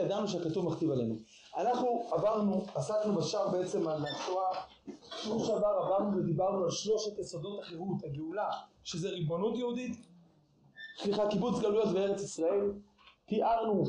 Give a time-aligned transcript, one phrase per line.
[0.00, 1.14] ידענו שהכתוב מכתיב עלינו.
[1.56, 4.62] אנחנו עברנו, עסקנו בשער בעצם על השואה,
[5.16, 8.50] שיעור שעבר עברנו ודיברנו על שלושת יסודות החירות, הגאולה,
[8.84, 9.96] שזה ריבונות יהודית,
[10.98, 12.72] סליחה, קיבוץ גלויות בארץ ישראל,
[13.26, 13.84] תיארנו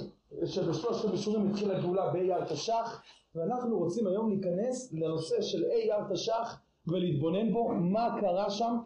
[0.46, 3.02] שבשלושת המישורים התחילה הגאולה באייר תש"ח,
[3.36, 8.78] ואנחנו רוצים היום להיכנס לנושא של אייר תש"ח ולהתבונן בו, מה קרה שם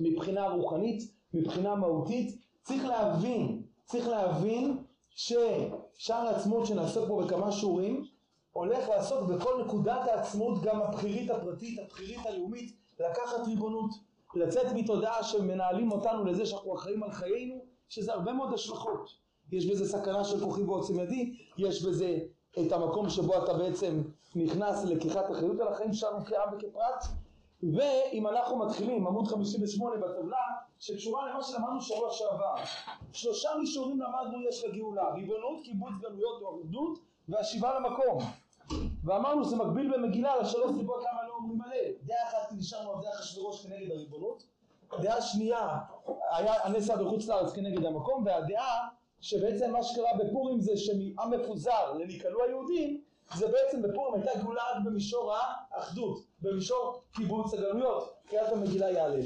[0.00, 4.78] מבחינה רוחנית, מבחינה מהותית, צריך להבין, צריך להבין
[5.20, 8.04] ששער העצמאות שנעסוק בו בכמה שיעורים
[8.52, 13.90] הולך לעסוק בכל נקודת העצמאות גם הבחירית הפרטית, הבחירית הלאומית, לקחת ריבונות,
[14.34, 19.10] לצאת מתודעה שמנהלים אותנו לזה שאנחנו אחראים על חיינו, שזה הרבה מאוד השלכות.
[19.52, 22.18] יש בזה סכנה של כוחי ועוצם ידי, יש בזה
[22.60, 24.02] את המקום שבו אתה בעצם
[24.34, 27.04] נכנס ללקיחת אחריות על החיים שלנו כעם וכפרט,
[27.62, 30.36] ואם אנחנו מתחילים, עמוד 58 בטבלה,
[30.80, 32.54] שקשורה למה שלמדנו שבוע שעבר.
[33.12, 36.98] שלושה מישורים למדנו יש לגאולה, ריבונות, קיבוץ גלויות או אחדות,
[37.28, 38.18] והשיבה למקום.
[39.04, 41.92] ואמרנו שזה מקביל במגילה לשלוש סיבות למה לא אומרים הלל.
[42.02, 44.44] דעה אחת נשארנו על דעה אחשוורוש כנגד הריבונות,
[45.00, 45.78] דעה שנייה
[46.30, 48.88] היה הנס בחוץ לארץ כנגד המקום, והדעה
[49.20, 53.00] שבעצם מה שקרה בפורים זה שמעם מפוזר לניקלו היהודים
[53.34, 59.22] זה בעצם בפורים הייתה גאולה רק במישור האחדות, במישור קיבוץ הגלויות, קריאת המגילה יעלה.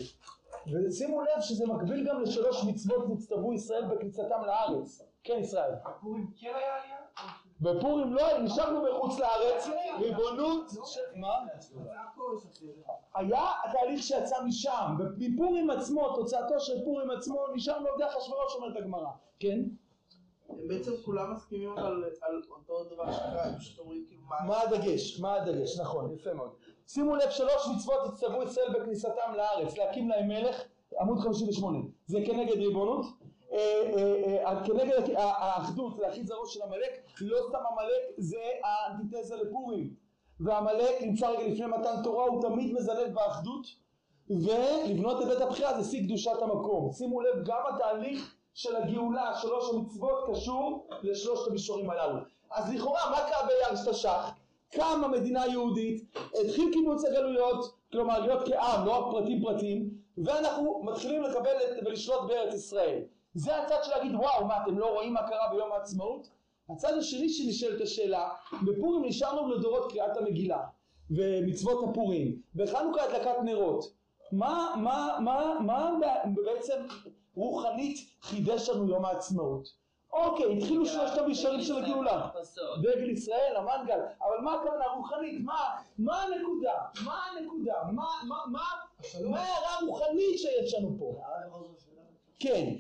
[0.73, 5.03] ושימו לב שזה מקביל גם לשלוש מצוות נצטוו ישראל בכניסתם לארץ.
[5.25, 5.73] כן ישראל.
[5.85, 6.99] בפורים כן היה עלייה?
[7.61, 9.69] בפורים לא, נשארנו בחוץ לארץ,
[10.01, 11.29] ריבונות, ש- מה?
[13.15, 19.11] היה התהליך שיצא משם, בפורים עצמו, תוצאתו של פורים עצמו, נשארנו עובדי אחשוורוש אומרת הגמרא,
[19.41, 19.59] כן?
[20.49, 24.37] הם בעצם כולם מסכימים על על אותו דבר שקרה, הם פשוט אומרים כאילו מה...
[24.47, 25.21] מה הדגש?
[25.21, 25.81] מה הדגש?
[25.81, 26.51] נכון, יפה מאוד.
[26.87, 30.63] שימו לב, שלוש מצוות הצטוו ישראל בכניסתם לארץ, להקים להם מלך,
[31.01, 33.07] עמוד 58, זה כנגד ריבונות,
[33.53, 39.95] אה, אה, אה, כנגד האחדות, להכיל זרעו של עמלק, לא סתם עמלק, זה האנטיתזה לפורים,
[40.41, 43.67] ועמלק נמצא רגע לפני מתן תורה, הוא תמיד מזלג באחדות,
[44.31, 46.93] ולבנות את בית הבחירה זה שיא קדושת המקום.
[46.93, 52.19] שימו לב, גם התהליך של הגאולה, שלוש המצוות, קשור לשלושת המישורים הללו.
[52.51, 54.44] אז לכאורה, מה קרה באייר תש"ח?
[54.75, 56.05] קמה מדינה יהודית,
[56.41, 59.91] התחיל קיבוץ הגלויות, כלומר להיות כעם, לא רק פרטים פרטים,
[60.25, 63.01] ואנחנו מתחילים לקבל ולשלוט בארץ ישראל.
[63.35, 66.29] זה הצד של להגיד, וואו, מה, אתם לא רואים מה קרה ביום העצמאות?
[66.71, 68.29] הצד השני שנשאלת השאלה,
[68.67, 70.61] בפורים נשארנו לדורות קריאת המגילה,
[71.11, 73.85] ומצוות הפורים, בחנוכה הדלקת נרות.
[74.33, 75.91] מה, מה, מה, מה
[76.45, 76.77] בעצם
[77.35, 79.84] רוחנית חידש לנו יום העצמאות?
[80.15, 82.29] אוקיי, התחילו שלושת המישורים של הגאולה.
[82.83, 85.45] דגל ישראל, המנגל, אבל מה הכוונה רוחנית?
[85.99, 86.73] מה, הנקודה?
[87.05, 87.75] מה הנקודה?
[87.93, 88.05] מה,
[89.41, 91.21] ההערה הרוחנית שיש לנו פה?
[92.39, 92.75] כן,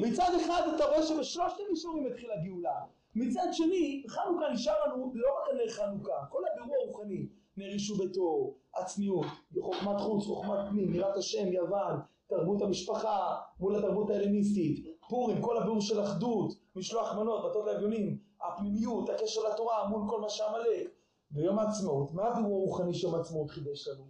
[0.00, 2.80] מצד אחד אתה רואה שבשלושת המישורים התחילה גאולה,
[3.14, 8.54] מצד שני חנוכה נשאר לנו לא רק נר חנוכה, כל הבירור הרוחני, נר אישו ביתו,
[8.76, 9.26] הצניעות,
[9.60, 15.80] חוכמת חוץ, חוכמת פנים, יראת השם, יוון, תרבות המשפחה מול התרבות ההלניסטית, פורים, כל הבירור
[15.80, 20.90] של אחדות, משלוח מנות, בתות לאביונים, הפנימיות, הקשר לתורה מול כל מה שעמלק,
[21.30, 24.04] ביום העצמאות, מה הבירור הרוחני שיום העצמאות חידש לנו?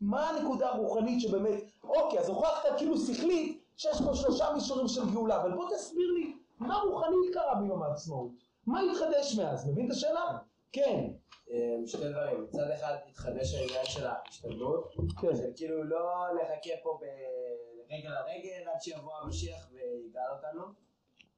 [0.00, 5.42] מה הנקודה הרוחנית שבאמת, אוקיי, אז הוכחת כאילו שכלית שיש פה שלושה מישורים של גאולה,
[5.42, 8.30] אבל בוא תסביר לי מה רוחנית קרה ביום העצמאות?
[8.66, 9.68] מה התחדש מאז?
[9.68, 10.38] מבין את השאלה?
[10.72, 11.10] כן.
[11.50, 15.36] אמ, שתי דברים, מצד אחד התחדש העניין של ההשתדלות, כן.
[15.36, 20.62] של כאילו לא נחכה פה ברגל לרגל עד שיבוא המשיח ויגאל אותנו,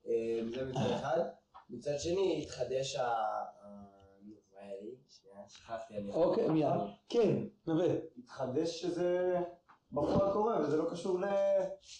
[0.06, 1.20] אמ, זה מצד אחד,
[1.70, 3.14] מצד שני התחדש ה...
[6.14, 6.70] אוקיי, מיד.
[7.08, 7.86] כן, נווה.
[8.18, 9.38] התחדש שזה
[9.92, 11.18] בפועל קורה, וזה לא קשור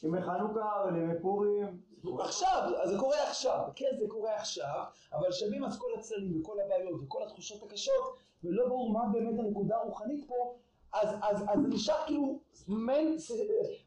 [0.02, 1.80] לימי חנוכה ולימי פורים.
[2.20, 7.00] עכשיו, זה קורה עכשיו, כן זה קורה עכשיו, אבל שווים אז כל הצללים וכל הבעיות
[7.02, 8.04] וכל התחושות הקשות,
[8.44, 10.54] ולא ברור מה באמת הנקודה הרוחנית פה,
[10.92, 12.68] אז, אז, אז זה נשאר כאילו ס-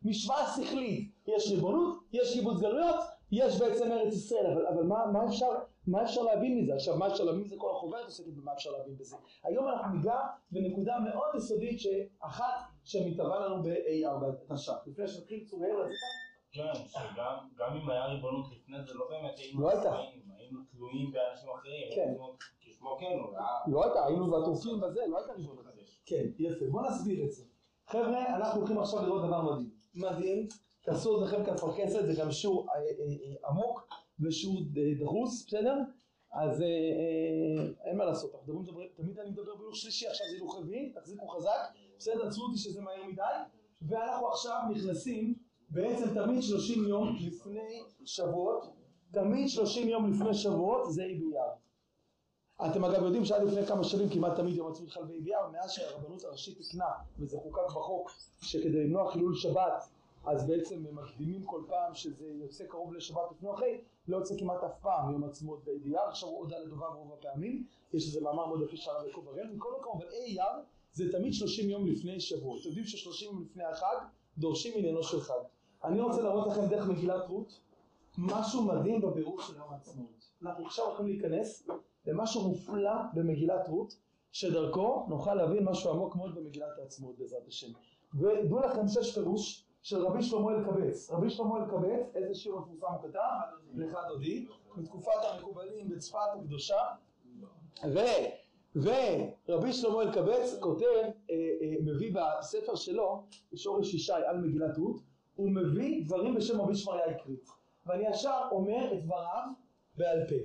[0.03, 2.95] משוואה שכלית, יש ריבונות, יש קיבוץ גלויות,
[3.31, 5.49] יש בעצם ארץ ישראל, אבל, אבל מה, מה, אפשר,
[5.87, 6.73] מה אפשר להבין מזה?
[6.73, 7.55] עכשיו מה אפשר להבין מזה?
[7.57, 9.15] כל החוברת עוסקת במה אפשר להבין בזה.
[9.43, 10.19] היום אנחנו ניגע
[10.51, 12.53] בנקודה מאוד יסודית שאחת
[12.83, 14.73] שמתהווה לנו ב-A4 תש"ח.
[14.87, 16.22] לפני שנתחיל צוריאל רצית?
[16.53, 19.89] כן, שגם גם אם היה ריבונות לפני זה, לא באמת היינו לא הייתה.
[19.89, 22.01] עצמאים, היינו תלויים באנשים אחרים, כן.
[22.01, 23.17] היינו כשמו כן
[23.71, 25.65] לא הייתה, היינו בטורקים בזה, לא הייתה ריבונות.
[26.05, 27.43] כן, יפה, בוא נסביר את זה.
[27.87, 29.69] חבר'ה, אנחנו הולכים עכשיו לראות דבר מדהים.
[29.95, 30.47] מדהים,
[30.83, 33.87] תעשו אוזניכם כפרכסת, זה גם שיעור אה, אה, אה, עמוק
[34.19, 34.61] ושיעור
[35.01, 35.75] דחוס, בסדר?
[36.31, 36.63] אז
[37.85, 40.91] אין מה לעשות, אנחנו מדברים, מדברים- תמיד אני מדבר בהילוך שלישי, עכשיו זה הילוך רביעי,
[40.93, 41.59] תחזיקו חזק,
[41.97, 42.27] בסדר?
[42.27, 43.21] עצרו אותי שזה מהר מדי,
[43.81, 45.35] ואנחנו עכשיו נכנסים,
[45.73, 48.73] בעצם תמיד 30 יום לפני שבועות,
[49.11, 51.51] תמיד 30 יום לפני שבועות זה ה' באייר.
[52.71, 56.23] אתם אגב יודעים שעד לפני כמה שנים כמעט תמיד יום העצמאות חל בידיעה, מאז שהרבנות
[56.23, 56.85] הראשית תקנה,
[57.19, 58.11] וזה חוקק בחוק,
[58.41, 59.89] שכדי למנוע חילול שבת,
[60.25, 64.63] אז בעצם הם מקדימים כל פעם שזה יוצא קרוב לשבת לפני אחרי, לא יוצא כמעט
[64.63, 68.61] אף פעם יום העצמאות בידיעה, עכשיו הוא הודה לדובר רוב הפעמים, יש איזה מאמר מאוד
[68.61, 72.19] יפה של הרב יעקב הראל, מכל מקום, אבל אי אייר זה תמיד 30 יום לפני
[72.19, 73.95] שבוע, אתם יודעים ש-30 יום לפני החג
[74.37, 75.39] דורשים עניינו של חג.
[75.83, 77.59] אני רוצה להראות לכם דרך מגילת רות
[78.17, 80.29] משהו מדהים בבירור של יום העצמאות.
[80.43, 81.67] אנחנו עכשיו הולכים להיכנס
[82.05, 83.97] למשהו מופלא במגילת רות,
[84.31, 87.71] שדרכו נוכל להבין משהו עמוק מאוד במגילת העצמאות בעזרת השם.
[88.13, 91.11] ודעו לכם שיש פירוש של רבי שלמה אלקבץ.
[91.11, 93.19] רבי שלמה אלקבץ, איזה שיר מפורסם הוא כתב?
[93.75, 96.81] לך דודי, מתקופת המקובלים בצפת הקדושה.
[97.83, 97.99] ו...
[98.75, 103.23] ורבי שלמה אלקבץ כותב, אה, אה, מביא בספר שלו,
[103.55, 105.01] שורש ישי על מגילת רות,
[105.35, 107.49] הוא מביא דברים בשם רבי שמריה הקרית.
[107.85, 109.47] ואני ישר אומר את דבריו
[109.97, 110.35] בעל פה.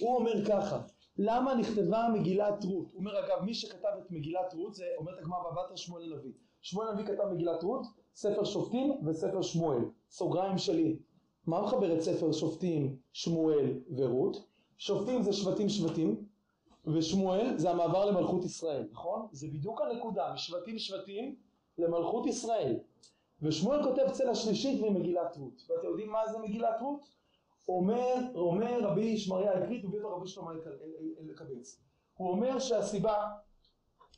[0.00, 0.80] הוא אומר ככה,
[1.18, 2.86] למה נכתבה מגילת רות?
[2.92, 6.32] הוא אומר אגב, מי שכתב את מגילת רות זה, אומרת הגמרא בבתר שמואל הנביא.
[6.62, 9.78] שמואל הנביא כתב מגילת רות, ספר שופטים וספר שמואל.
[10.10, 10.96] סוגריים שלי.
[11.46, 14.36] מה מחבר את ספר שופטים, שמואל ורות?
[14.78, 16.24] שופטים זה שבטים שבטים,
[16.86, 19.26] ושמואל זה המעבר למלכות ישראל, נכון?
[19.32, 21.36] זה בדיוק הנקודה, משבטים שבטים
[21.78, 22.78] למלכות ישראל.
[23.42, 25.62] ושמואל כותב צלע שלישית ממגילת רות.
[25.68, 27.08] ואתם יודעים מה זה מגילת רות?
[27.68, 30.50] אומר, אומר רבי שמריה הקרית, מביא אותו רבי שלמה
[31.20, 31.80] אלקבץ.
[32.14, 33.28] הוא אומר שהסיבה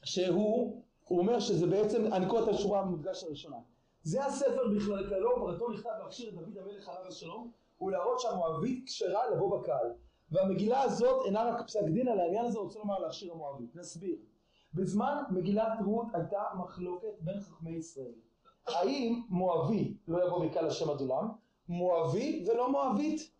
[0.04, 3.56] שהוא, הוא אומר שזה בעצם, אני קורא את השורה במפגש הראשונה.
[4.02, 7.50] זה הספר בכלל כללו, פרטו נכתב להכשיר את דוד המלך עליו השלום,
[7.80, 9.92] ולהראות שהמואבית כשרה לבוא בקהל.
[10.30, 13.76] והמגילה הזאת אינה רק פסק דין על העניין הזה, רוצה לומר להכשיר המואבית.
[13.76, 14.16] נסביר.
[14.74, 18.14] בזמן מגילת רות הייתה מחלוקת בין חכמי ישראל.
[18.66, 21.28] האם מואבי לא יבוא בקהל השם עד עולם,
[21.68, 23.30] מואבי ולא מואבית.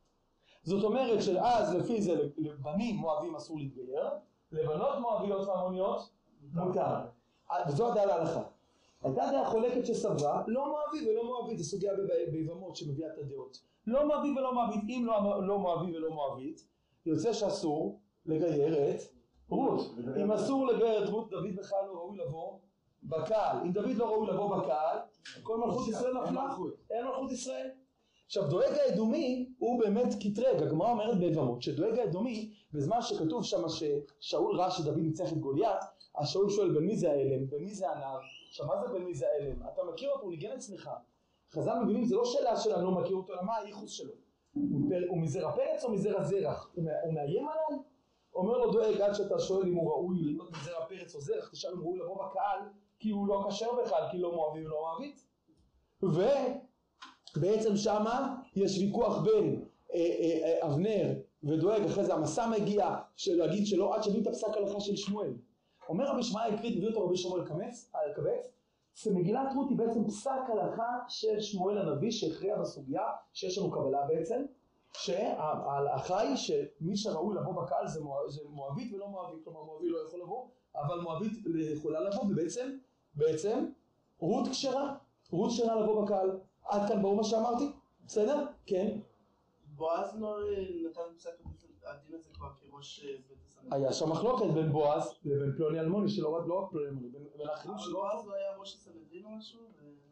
[0.62, 4.08] זאת אומרת שאז לפי זה לבנים מואבים אסור להתגייר,
[4.52, 6.10] לבנות מואביות והמוניות
[6.54, 6.94] מותר.
[7.68, 8.42] וזו הדעה להלכה.
[9.02, 11.92] הייתה דעה חולקת שסברה, לא מואבי ולא מואבית, זו סוגיה
[12.32, 13.58] ביבמות שמביאה את הדעות.
[13.86, 16.66] לא מואבי ולא מואבית, אם לא, לא מואבי ולא מואבית,
[17.06, 19.00] יוצא שאסור לגייר את
[19.48, 19.80] רות.
[20.22, 22.58] אם אסור לגייר את רות, דוד בכלל לא ראוי לבוא
[23.04, 23.56] בקהל.
[23.64, 24.98] אם דוד לא ראוי לבוא בקהל,
[25.42, 26.54] כל מלכות ישראל נפלה,
[26.90, 27.70] אין מלכות ישראל.
[28.26, 34.60] עכשיו דואג האדומי הוא באמת קטרג, הגמרא אומרת ביבמות שדואג האדומי בזמן שכתוב שם ששאול
[34.60, 35.80] ראה שדוד ניצח את גוליית
[36.14, 38.18] אז שאול שואל בין מי זה האלם, בין מי זה הנער,
[38.48, 40.90] עכשיו מה זה בין מי זה האלם, אתה מכיר אותו, הוא ניגן אצלך
[41.52, 44.12] חז"ל מבינים זה לא שאלה של אני לא מכיר אותו, אלא מה הייחוס שלו?
[45.08, 47.82] הוא, מזרע פרץ או מזרע זרח, הוא, הוא מאיים עליי?
[48.34, 51.70] אומר לו דואג עד שאתה שואל אם הוא ראוי להיות מזרע פרץ או זרח, תשאל
[51.72, 52.58] אם הוא ראוי לבוא בקהל
[53.04, 55.26] כי הוא לא כשר בכלל, כי לא מואבי ולא מואבית
[57.36, 59.64] ובעצם שמה יש ויכוח בין
[59.94, 64.26] אה, אה, אה, אבנר ודואג, אחרי זה המסע מגיע של להגיד שלא עד שמבין את
[64.26, 65.32] הפסק הלכה של שמואל.
[65.88, 68.52] אומר רבי שמעיה הקריא, הביא אותו רבי שמואל אלקבץ,
[68.94, 74.44] שמגילת רות היא בעצם פסק הלכה של שמואל הנביא שהכריע בסוגיה שיש לנו קבלה בעצם,
[74.92, 80.20] שההלכה היא שמי שראוי לבוא בקהל זה, זה מואבית ולא מואבית, כלומר מואבי לא יכול
[80.20, 80.46] לבוא,
[80.76, 81.32] אבל מואבית
[81.76, 82.70] יכולה לבוא ובעצם,
[83.16, 83.66] בעצם
[84.18, 84.94] רות כשרה,
[85.30, 86.30] רות כשרה לבוא בקהל.
[86.64, 87.72] עד כאן ברור מה שאמרתי?
[88.06, 88.46] בסדר?
[88.66, 88.98] כן.
[89.76, 90.38] בועז לא
[90.90, 91.30] נתן פסק
[91.86, 93.76] הדין הזה כבר כראש בית הסנדלר.
[93.76, 97.74] היה שם מחלוקת בין בועז לבין פלוני אלמוני, שלא רק לא פלוני אלמוני, בין האחרים
[97.74, 97.92] אבל שלא...
[97.92, 99.60] בועז לא היה ראש הסנדלר או משהו?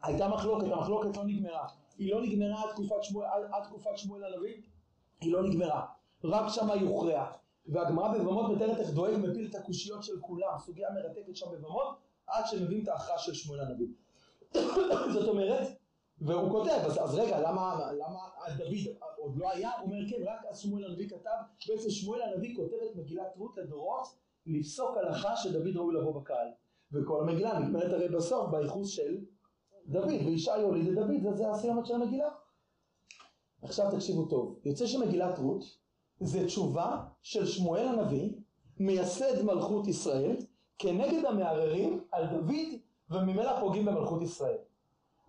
[0.03, 1.67] הייתה מחלוקת, המחלוקת לא נגמרה.
[1.97, 2.69] היא לא נגמרה עד
[3.65, 4.61] תקופת שמואל, הנביא,
[5.21, 5.85] היא לא נגמרה.
[6.23, 7.31] רק שמה היא הוכרעה.
[7.67, 12.43] והגמרא בבמות מתארת איך דואג מפיל את הקושיות של כולם, סוגיה מרתקת שם בבמות, עד
[12.47, 13.87] שמביאים את ההכרעה של שמואל הנביא.
[15.13, 15.67] זאת אומרת,
[16.21, 18.19] והוא כותב, אז, אז רגע, למה, למה
[18.57, 19.71] דוד עוד לא היה?
[19.79, 21.29] הוא אומר כן, רק אז שמואל הנביא כתב,
[21.67, 24.07] בעצם שמואל הנביא כותב את מגילת רות לדורות,
[24.45, 26.47] לפסוק הלכה שדוד ראוי לבוא בקהל.
[26.91, 29.17] וכל המגילה נגמרת הרי בסוף בייחוס של
[29.85, 32.29] דוד, וישי יוליד את דוד, זה, זה הסיומת של המגילה.
[33.61, 35.63] עכשיו תקשיבו טוב, יוצא שמגילת רות
[36.19, 38.33] זה תשובה של שמואל הנביא,
[38.79, 40.35] מייסד מלכות ישראל,
[40.83, 44.57] כנגד המערערים על דוד וממילא פוגעים במלכות ישראל.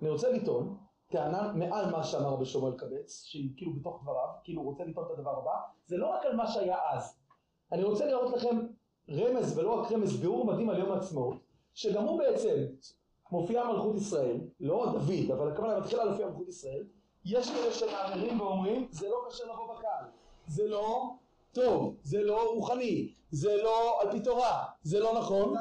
[0.02, 0.76] אני רוצה לטעון
[1.08, 5.06] טענה מעל מה שאמר רבי שלמה אלקבץ, שהיא כאילו בתוך דבריו, כאילו הוא רוצה לטעון
[5.06, 5.52] את הדבר הבא,
[5.87, 7.16] זה לא רק על מה שהיה אז.
[7.73, 8.66] אני רוצה לראות לכם
[9.11, 11.37] רמז, ולא רק רמז, ביאור מדהים על יום העצמאות,
[11.75, 12.64] שגם הוא בעצם
[13.32, 16.84] מופיע מלכות ישראל, לא דוד, אבל הכוונה מתחילה להופיע מלכות ישראל,
[17.25, 20.04] יש כאלה שמערערים ואומרים, זה לא קשה לבוא בקהל,
[20.46, 21.14] זה לא
[21.54, 25.54] טוב, זה לא רוחני, זה לא על פי תורה, זה לא נכון,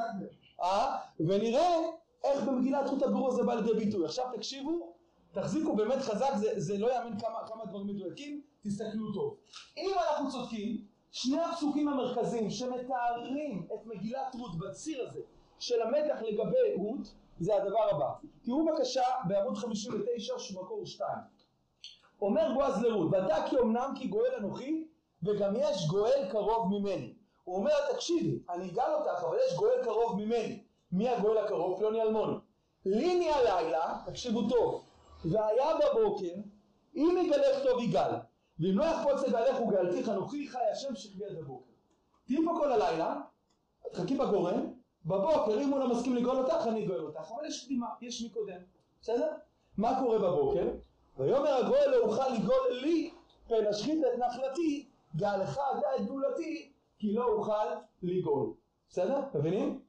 [0.62, 0.96] אה?
[1.20, 1.78] ונראה
[2.24, 4.04] איך במגילת רות הבירור הזה בא לידי ביטוי.
[4.04, 4.94] עכשיו תקשיבו,
[5.32, 9.36] תחזיקו באמת חזק, זה, זה לא יאמן כמה, כמה דברים מדויקים, תסתכלו טוב.
[9.76, 15.20] אם אנחנו צודקים שני הפסוקים המרכזיים שמתארים את מגילת רות בציר הזה
[15.58, 18.08] של המתח לגבי רות זה הדבר הבא.
[18.44, 21.10] תראו בבקשה בעמוד 59 שמקור 2.
[22.20, 24.86] אומר בועז לרות, ודע כי אמנם כי גואל אנוכי
[25.24, 27.14] וגם יש גואל קרוב ממני.
[27.44, 30.62] הוא אומר תקשיבי, אני אגאל אותך אבל יש גואל קרוב ממני.
[30.92, 31.78] מי הגואל הקרוב?
[31.78, 32.36] פלוני אלמוני.
[32.84, 34.84] ליני הלילה, תקשיבו טוב,
[35.24, 36.34] והיה בבוקר
[36.96, 38.10] אם יגלך טוב יגאל
[38.58, 40.88] ואם לא יחפוץ לגלך וגאלתי חנוכי חי השם
[41.30, 41.72] עד הבוקר.
[42.26, 43.20] תהיי פה כל הלילה,
[43.92, 44.66] תחכי בגורן,
[45.04, 48.28] בבוקר אם הוא לא מסכים לגאול אותך אני אגאל אותך, אבל יש קדימה, יש מי
[48.28, 48.60] קודם,
[49.00, 49.32] בסדר?
[49.76, 50.68] מה קורה בבוקר?
[51.18, 53.10] ויאמר הגואל לא אוכל לגאול לי
[53.48, 57.66] פן את נחלתי גאלך אתה את גאולתי כי לא אוכל
[58.02, 58.50] לגאול.
[58.90, 59.20] בסדר?
[59.34, 59.80] מבינים?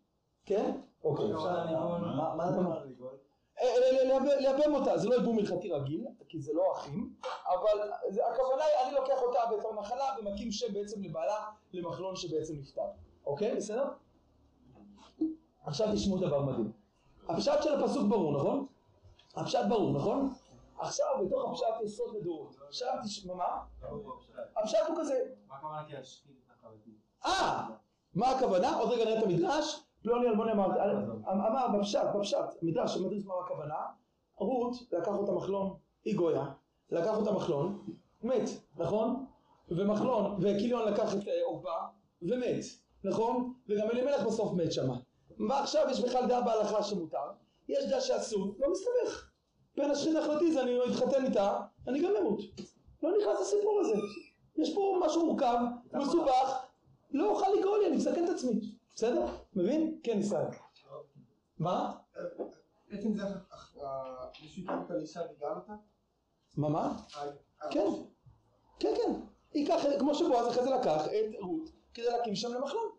[0.46, 0.78] כן?
[1.04, 1.34] אוקיי.
[1.34, 1.76] אפשר-
[2.16, 3.14] מה מה זה אומר לגאול?
[3.62, 7.14] אה, ל- ל- לייבם אותה, זה לא ייבום הלכתי רגיל, כי זה לא אחים,
[7.48, 7.92] אבל
[8.34, 12.82] הכוונה היא, אני לוקח אותה בתור נחלה ומקים שם בעצם לבעלה, למחלון שבעצם נפטר.
[13.26, 13.56] אוקיי?
[13.56, 13.86] בסדר?
[15.66, 16.72] עכשיו תשמעו דבר מדהים.
[17.30, 18.66] הפשט של הפסוק ברור, נכון?
[19.36, 20.34] הפשט ברור, נכון?
[20.78, 22.56] עכשיו בתוך הפשט יש סוד לדורות.
[22.68, 23.62] עכשיו תשמע, מה?
[24.58, 26.92] הפשט הוא כזה, מה הכוונה כי נחלתי?
[27.26, 27.70] אה!
[28.14, 28.78] מה הכוונה?
[28.78, 29.86] עוד רגע נראה את המדרש.
[30.04, 30.68] פלוני אלמוני אמר,
[31.28, 33.76] אמר בפשט, בפשט, מדרש, מדריך מה הכוונה?
[34.38, 36.46] רות לקח אותה מחלון, היא גויה,
[36.92, 37.86] לקח אותה מחלון,
[38.24, 39.26] מת, נכון?
[39.70, 41.76] ומחלון, וקיליון לקח את אה, עורפה,
[42.22, 42.64] ומת,
[43.04, 43.54] נכון?
[43.70, 44.98] וגם אלימלך בסוף מת שמה.
[45.50, 47.32] ועכשיו יש בכלל דעה בהלכה שמותר,
[47.68, 49.25] יש דעה שאסור, לא מסתבך.
[49.78, 52.40] בין השכין החלטי זה אני אתחתן איתה, אני גם אמות.
[53.04, 53.96] לא נכנס לסיפור הזה.
[54.58, 55.58] יש פה משהו מורכב,
[55.94, 56.66] מסובך,
[57.12, 58.60] לא אוכל לגאול לי, אני מסכן את עצמי.
[58.96, 59.26] בסדר?
[59.56, 60.00] מבין?
[60.04, 60.46] כן, ישראל.
[61.60, 61.94] מה?
[62.92, 63.24] עצם זה,
[64.42, 65.74] מישהו יקח את האישה ויגאל אותה?
[66.58, 66.98] מה מה?
[67.72, 67.88] כן.
[68.80, 69.12] כן, כן.
[69.54, 72.92] ייקח, כמו שבועז אחרי זה לקח את רות כדי להקים שם למחלון.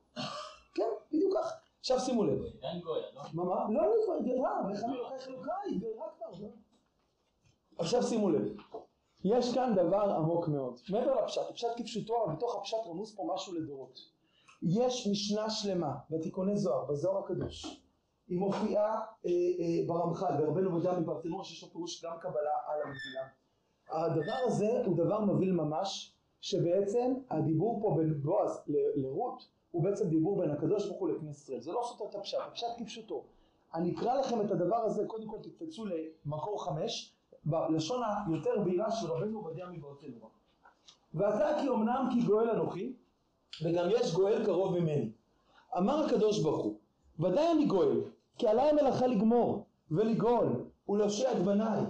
[0.75, 1.52] כן, בדיוק כך.
[1.80, 2.38] עכשיו שימו לב.
[3.14, 3.23] לא?
[3.33, 3.66] מה מה?
[3.71, 4.14] לא, לא, היא כבר
[5.26, 6.47] אלוקה, היא התגיירה כבר.
[7.78, 8.56] עכשיו שימו לב.
[9.25, 10.80] יש כאן דבר עמוק מאוד.
[10.90, 13.99] מעבר לפשט, הפשט כפשוטו, אבל בתוך הפשט רמוס פה משהו לדורות.
[14.62, 17.83] יש משנה שלמה בתיקוני זוהר, בזוהר הקדוש.
[18.28, 18.95] היא מופיעה
[19.26, 23.28] אה, אה, ברמח"ל, ברבנו מודה מברטנור, שיש לו פירוש גם קבלה על המתינה.
[23.90, 28.62] הדבר הזה הוא דבר מבהיל ממש, שבעצם הדיבור פה בין בועז
[28.97, 31.61] לרות, הוא בעצם דיבור בין הקדוש ברוך הוא לכנסת ישראל.
[31.61, 33.25] זה לא סותר את הפשט, הפשט כפשוטו.
[33.75, 37.15] אני אקרא לכם את הדבר הזה, קודם כל תקפצו למקור חמש,
[37.46, 40.30] בלשון היותר בהירה של רבנו עובדיה מברטנור.
[41.14, 42.92] ואתה כי אמנם כי גואל אנוכי,
[43.64, 45.10] וגם יש גואל קרוב ממני.
[45.78, 46.78] אמר הקדוש ברוך הוא,
[47.20, 48.00] ודאי אני גואל,
[48.38, 50.48] כי עליי המלאכה לגמור, ולגאול,
[50.88, 51.80] ולהושיע את בניי.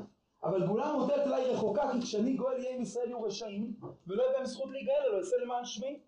[0.45, 3.75] אבל גאולה מוטלת עליי רחוקה, כי כשאני גואל יהיה עם ישראל יהיו רשעים,
[4.07, 5.99] ולא יהיה בהם זכות להיגאל, אלא אעשה למען שמי.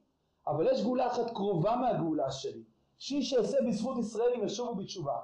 [0.47, 2.63] אבל יש גאולה אחת קרובה מהגאולה שלי,
[2.99, 5.17] שהיא שאעשה בזכות ישראל אם ישובו בתשובה.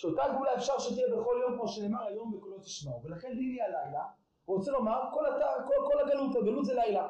[0.00, 3.00] שאותה גאולה אפשר שתהיה בכל יום, כמו שנאמר היום בקולו תשמעו.
[3.04, 4.02] ולכן לילי הלילה,
[4.44, 5.42] הוא רוצה לומר, כל, הת...
[5.66, 7.08] כל, כל הגלות, הגלות זה לילה.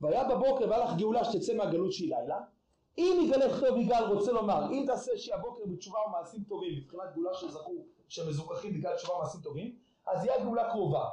[0.00, 2.40] והיה בבוקר והיה לך גאולה שתצא מהגלות שהיא לילה.
[2.98, 7.34] אם יגלך טוב יגאל רוצה לומר, אם תעשה שהיא הבוקר בתשובה ומעשים טובים, מבחינת גאולה
[7.34, 11.08] שזכו, שמזוכחים בגלל תשובה ומעשים טובים, אז יהיה הגאולה קרובה.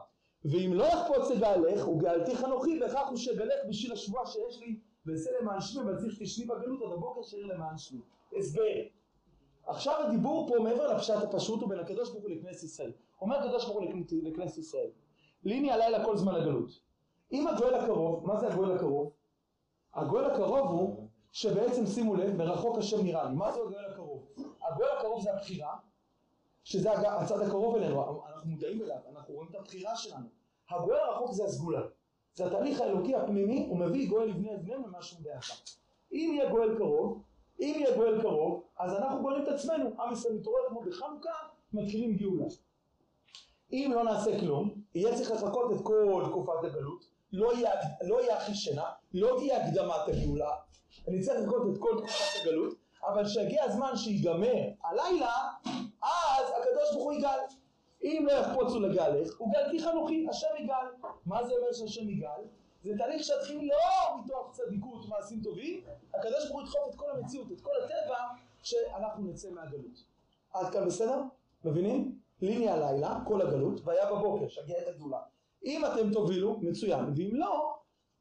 [0.45, 5.61] ואם לא יחפוץ לגאלך, וגאלתי חנוכי, וכך הוא שגלך בשביל השבועה שיש לי, ואעשה למען
[5.61, 8.01] שמי, אבל צריך שתשני בגלות עד הבוקר שאיר למען שמי.
[8.37, 8.63] הסבר.
[9.67, 12.91] עכשיו הדיבור פה מעבר לפשט הפשוט הוא בין הקדוש ברוך הוא לכנסת ישראל.
[13.21, 14.89] אומר הקדוש ברוך הוא לכנ- לכנסת ישראל,
[15.43, 16.69] ליני הלילה כל זמן הגלות.
[17.31, 19.11] אם הגואל הקרוב, מה זה הגואל הקרוב?
[19.93, 23.35] הגואל הקרוב הוא שבעצם שימו לב, מרחוק השם נראה לי.
[23.35, 24.27] מה זה הגואל הקרוב?
[24.61, 25.75] הגואל הקרוב זה הבחירה,
[26.63, 30.25] שזה הצד הקרוב אלינו, אנחנו מודעים אליו, אנחנו רואים את הבחירה שלנו.
[30.69, 31.81] הגואל הרחוק זה הסגולה.
[32.35, 35.55] זה התהליך האלוקי הפנימי, הוא מביא גואל לבני אבניהם למשהו ביחד.
[36.11, 37.21] אם יהיה גואל קרוב,
[37.59, 39.89] אם יהיה גואל קרוב, אז אנחנו גואלים את עצמנו.
[39.99, 41.29] עם ישראל מתעורר כמו בחנוכה,
[41.73, 42.45] מתחילים גאולה.
[43.71, 47.71] אם לא נעשה כלום, יהיה צריך לחכות את כל תקופת הגלות, לא יהיה,
[48.01, 50.51] לא יהיה אחי שינה, לא תהיה הקדמת הגאולה,
[51.07, 52.73] אני צריך לחכות את כל תקופת הגלות,
[53.07, 55.33] אבל כשיגיע הזמן שיגמר הלילה,
[56.01, 57.39] אז הקדוש ברוך הוא יגאל.
[58.03, 61.09] אם לא יחפוצו לגלך, הוא גלתי חנוכי, השם יגאל.
[61.25, 62.41] מה זה אומר שהשם יגאל?
[62.83, 67.51] זה תהליך שיתחיל לא מתוך צדיקות ומעשים טובים, הקדוש ברוך הוא ידחוף את כל המציאות,
[67.51, 68.17] את כל הטבע,
[68.63, 70.03] שאנחנו נצא מהגלות.
[70.53, 71.21] עד כאן בסדר?
[71.65, 72.19] מבינים?
[72.41, 75.19] ליני הלילה, כל הגלות, והיה בבוקר, שגיע את הגדולה.
[75.65, 77.75] אם אתם תובילו, מצוין, ואם לא,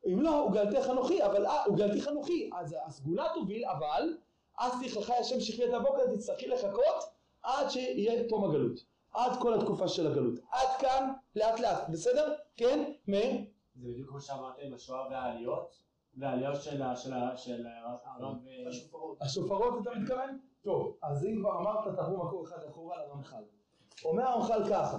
[0.06, 4.16] אם לא, הוגלתך אנוכי, אבל אה, הוגלתך אנוכי, אז הסגולה תוביל, אבל
[4.58, 7.04] אז תכלך השם שכבי את הבוקר, תצטרכי לחכות
[7.42, 8.80] עד שיהיה תום הגלות.
[9.14, 10.34] עד כל התקופה של הגלות.
[10.50, 12.34] עד כאן, לאט לאט, בסדר?
[12.56, 12.92] כן?
[13.08, 13.40] מאיר?
[13.76, 15.86] זה בדיוק כמו שאמרתם בשואה והעליות.
[16.16, 16.98] והעליות של הרב...
[18.20, 19.22] אה, השופרות.
[19.22, 20.38] השופרות אתה מתכוון?
[20.62, 23.42] טוב, אז אם כבר אמרת תעברו מקור אחד אחורה לרמח"ל.
[24.04, 24.98] אומר הרמח"ל ככה,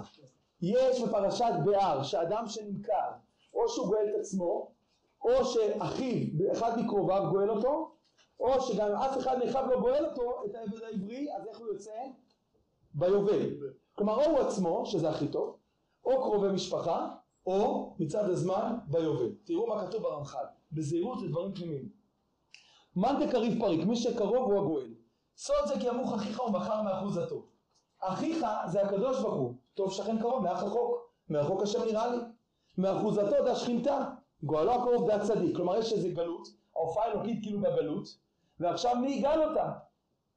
[0.60, 3.10] יש בפרשת באר שאדם שנמכר,
[3.54, 4.70] או שהוא גואל את עצמו,
[5.24, 7.94] או שאחיו, אחד מקרוביו גואל אותו,
[8.40, 11.92] או שגם אף אחד מאחיו לא גואל אותו, את העבד העברי, אז איך הוא יוצא?
[12.94, 13.56] ביובל.
[13.94, 15.56] כלומר, או הוא עצמו, שזה הכי טוב,
[16.04, 17.08] או קרובי משפחה,
[17.48, 19.30] או מצד הזמן ביובל.
[19.44, 21.88] תראו מה כתוב ברמח"ל, בזהירות זה דברים פנימיים.
[22.96, 24.94] מאן דקריב פריק, מי שקרוב הוא הגואל.
[25.36, 27.42] סוד זה כי ימוך אחיך ומכר מאחוזתו.
[28.00, 30.96] אחיך זה הקדוש ברוך הוא, טוב שכן קרוב, מאח רחוק,
[31.30, 32.18] מרחוק השם נראה לי.
[32.78, 34.10] מאחוזתו זה השכינתה,
[34.42, 35.56] גואלו הקרוב זה הצדיק.
[35.56, 38.08] כלומר יש איזה גלות, ההופעה האלוקית כאילו בגלות,
[38.60, 39.72] ועכשיו מי יגאל אותה?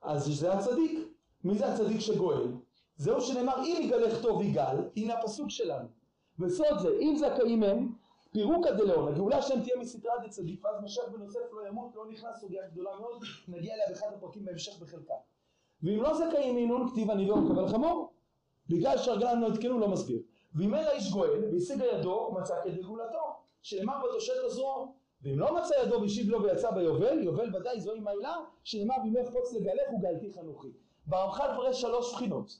[0.01, 0.99] אז זה הצדיק.
[1.43, 2.47] מי זה הצדיק שגואל?
[2.95, 6.00] זהו שנאמר אם יגלך טוב יגאל, הנה הפסוק שלנו.
[6.41, 7.91] וסוד זה, אם זכאים הם,
[8.31, 12.41] פירוקא דלאון, הגאולה שלהם תהיה מסתרא דצדיק, ואז משיח בן יוסף לא ימות, לא נכנס
[12.41, 15.13] סוגיה גדולה מאוד, נגיע אליה באחד הפרקים בהמשך בחלקה.
[15.83, 18.13] ואם לא זכאים מינון, כתיב עני ומקבל חמור.
[18.69, 20.21] בגלל שהרגליים לא עדכנו, לא מסביר.
[20.55, 24.93] ואם אין לאיש גואל, והשיגה ידו, מצא כדי גאולתו, שנאמר בתושט עזרו.
[25.23, 29.53] ואם לא מצא ידו והשיב לו ויצא ביובל, יובל ודאי זוהי מעילה, שנאמר ואם יחפוץ
[29.53, 30.71] לגלך וגאלתיך אנוכי.
[31.05, 32.59] ברמח"ל מפרש שלוש בחינות.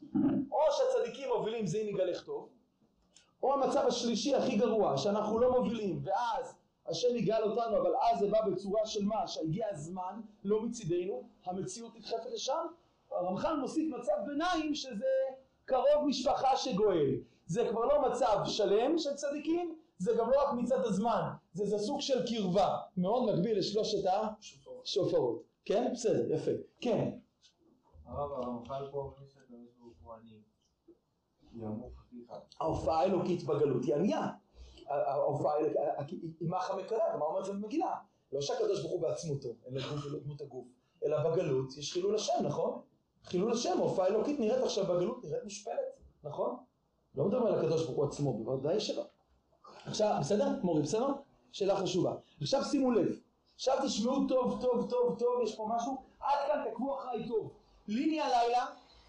[0.51, 2.49] או שהצדיקים מובילים זה אם יגלך טוב,
[3.43, 6.55] או המצב השלישי הכי גרוע, שאנחנו לא מובילים, ואז
[6.87, 9.27] השם יגאל אותנו, אבל אז זה בא בצורה של מה?
[9.27, 12.65] שהגיע הזמן, לא מצידנו, המציאות נדחפת לשם.
[13.11, 15.05] הרמח"ל מוסיף מצב ביניים שזה
[15.65, 17.15] קרוב משפחה שגואל.
[17.45, 21.77] זה כבר לא מצב שלם של צדיקים, זה גם לא רק מצד הזמן, זה, זה
[21.77, 24.09] סוג של קרבה, מאוד מקביל לשלושת
[24.83, 25.43] השופרות.
[25.65, 25.89] כן?
[25.93, 26.51] בסדר, יפה.
[26.79, 27.11] כן.
[28.05, 30.50] הרב הרמח"ל פה אומר שהקדוש ברוך הוא אני.
[32.59, 34.27] ההופעה האלוקית בגלות היא ענייה.
[34.87, 37.95] ההופעה האלוקית, עמך המקרב, מה אומר זה במגילה?
[38.31, 40.65] לא שהקדוש ברוך הוא בעצמותו, ולא דמות הגוף,
[41.05, 42.81] אלא בגלות יש חילול השם, נכון?
[43.23, 46.57] חילול השם, ההופעה האלוקית נראית עכשיו בגלות, נראית מושפלת, נכון?
[47.15, 49.03] לא מדברים על הקדוש ברוך הוא עצמו, בוודאי שלא.
[49.85, 50.47] עכשיו, בסדר?
[50.63, 51.07] מורי, בסדר?
[51.51, 52.15] שאלה חשובה.
[52.41, 53.19] עכשיו שימו לב,
[53.55, 57.51] עכשיו תשמעו טוב, טוב, טוב, טוב, יש פה משהו, עד כאן תעקבו אחריי טוב.
[57.87, 58.65] ליני הלילה,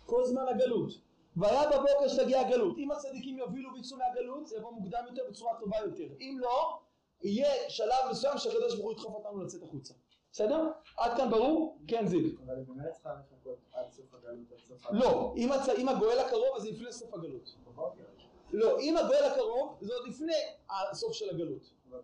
[0.07, 0.91] כל זמן הגלות.
[1.37, 2.79] והיה בבוקר שתגיע הגלות.
[2.79, 6.15] אם הצדיקים יובילו ויצאו מהגלות, זה יבוא מוקדם יותר בצורה טובה יותר.
[6.21, 6.79] אם לא,
[7.23, 9.95] יהיה שלב מסוים שהקדוש ברוך הוא ידחוף אותנו לצאת החוצה.
[10.33, 10.71] בסדר?
[10.97, 11.79] עד כאן ברור?
[11.89, 12.21] כן זיו.
[12.47, 15.69] אבל באמת צריכה לחכות עד סוף הגלות, עד סוף לא, אם, הצ...
[15.69, 17.55] אם הגואל הקרוב אז זה לפני סוף הגלות.
[18.53, 20.33] לא, אם הגואל הקרוב זה עוד לפני
[20.71, 21.71] הסוף של הגלות.
[21.91, 21.99] לא,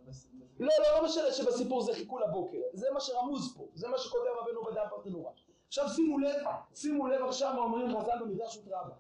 [0.59, 2.59] לא, לא משנה שבסיפור זה חיכו לבוקר.
[2.73, 3.67] זה מה שרמוז פה.
[3.75, 5.33] זה מה שכותב רבנו בדעה פרטנורה.
[5.69, 6.43] עכשיו שימו לב,
[6.75, 8.95] שימו לב עכשיו מה אומרים חז"ל במדרש ותרבה.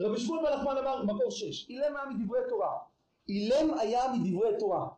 [0.00, 2.78] רבי שמואל נחמן אמר, מקור שש, אילם היה מדברי תורה.
[3.28, 4.88] אילם היה מדברי תורה.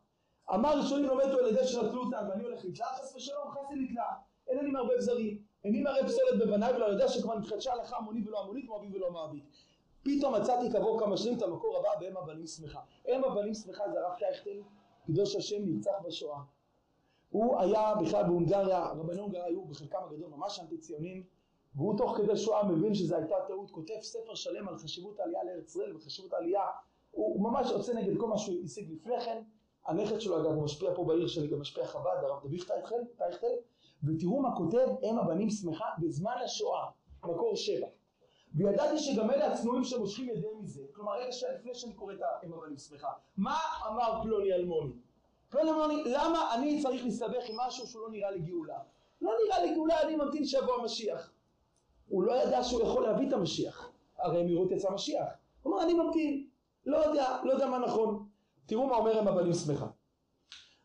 [0.54, 4.04] אמר ראשונים לומד על ידי שנטלו אותם ואני הולך לתלה, חס ושלום חסי לתלה.
[4.48, 8.64] אינני מערבב זרים, איני מערב פסולת בבניי ולא יודע שכבר נתחדשה הלכה המונית ולא המונית,
[8.64, 9.44] מואבי ולא מואבית.
[10.02, 12.80] פתאום מצאתי כעבור כמה שנים את המקור הבא באם הבנים שמחה.
[13.08, 14.62] אם הבנים שמחה זה הרב קייכטל,
[15.06, 16.38] קדוש השם נרצח בשואה.
[17.30, 21.22] הוא היה בכלל בהונגריה, רבני הונגריה היו בחלקם הגדול ממש אנטי ציונים
[21.74, 25.68] והוא תוך כדי שואה מבין שזו הייתה טעות, כותב ספר שלם על חשיבות העלייה לארץ
[25.68, 26.66] ישראל וחשיבות העלייה.
[27.10, 29.42] הוא ממש יוצא נגד כל מה שהוא השיג לפני כן.
[29.86, 32.60] הנכד שלו אגב הוא משפיע פה בעיר שלי גם משפיע חב"ד, הרב דוד
[33.16, 33.54] טייכטל,
[34.04, 36.86] ותראו מה כותב אם הבנים שמחה בזמן השואה,
[37.24, 37.86] מקור שבע.
[38.54, 40.82] וידעתי שגם אלה הצנועים שמושכים ידיהם מזה.
[40.92, 43.56] כלומר רגע שלפני שאני קורא את האם הבנים שמחה מה
[43.88, 44.92] אמר פלוני אלמוני?
[45.48, 48.78] פלוני אלמוני למה אני צריך להסתבך עם משהו שהוא לא נראה לי גאולה
[49.20, 51.31] לא נראה לי גאולה אני ממתין שיבוא המשיח
[52.12, 53.90] הוא לא ידע שהוא יכול להביא את המשיח.
[54.18, 55.26] הרי מהירות יצא משיח.
[55.62, 56.46] הוא אמר אני ממתין.
[56.86, 58.26] לא יודע, לא יודע מה נכון.
[58.66, 59.86] תראו מה אומר הם הבנים שמחה.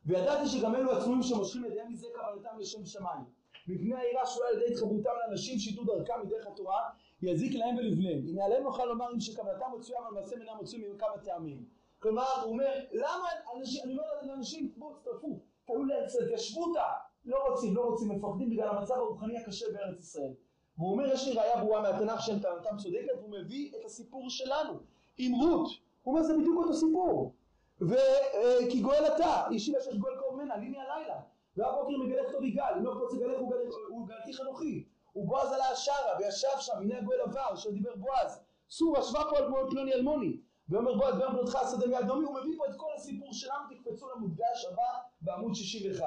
[0.06, 3.24] וידעתי שגם אלו הצנועים שמושכים ידיהם מזה כוונתם לשם שמיים.
[3.68, 6.90] מפני היראה שאולי על ידי התחברותם לאנשים שידעו דרכם מדרך התורה
[7.22, 8.28] יזיק להם ולבניהם.
[8.28, 11.66] הנה עליהם נוכל לומר אם שכוונתם מצויה אבל מעשיהם אינם מצויים מכמה טעמים.
[12.00, 16.84] כלומר הוא אומר למה אנשים אני אומר לאנשים בואו תצטרפו תעלו לארץ תשבו אותה.
[17.26, 20.34] לא רוצים לא רוצים מפחדים בגלל המצב הרוחני הקשה בארץ ישראל
[20.78, 24.74] והוא אומר יש לי ראייה ברורה מהתנ"ך שהם טענתם צודקת והוא מביא את הסיפור שלנו
[25.18, 25.70] עם רות.
[26.04, 27.34] הוא אומר זה בדיוק אותו סיפור.
[27.82, 31.16] וכי גואל אתה אישי לשש גואל קרוב ממנה ליני הלילה.
[31.58, 34.84] והבוקר מגלך טוב יגאל אם לא קפוץ לגלך הוא גל- הוא גלתיך אנוכי
[35.16, 38.40] ובועז עלה השערה וישב שם הנה הגואל עבר אשר דיבר בועז.
[38.70, 40.38] סור השווה פה על כמו פלוני אלמוני.
[40.70, 44.10] ואומר בועז ביום בנותך השדה מיד דומי הוא מביא פה את כל הסיפור שלנו תקפצו
[44.16, 44.84] למודגש הבא
[45.22, 46.06] בעמוד 61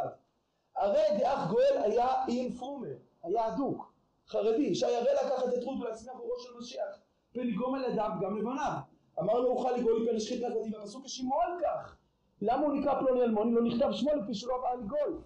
[0.77, 3.90] הרי דאח גואל היה אין פרומר היה הדוק
[4.31, 7.01] חרדי שירא לקחת את רות ולהצמיח אורו של משיח
[7.33, 8.73] פן יגרום על ידיו גם לבניו
[9.21, 11.97] אמר לו אוכל לגאול מפני שחית נפתי בפסוק השימו על כך
[12.43, 15.21] למה הוא נקרא פלוני אלמוני לא נכתב שמו לפי שלא עבר לגאול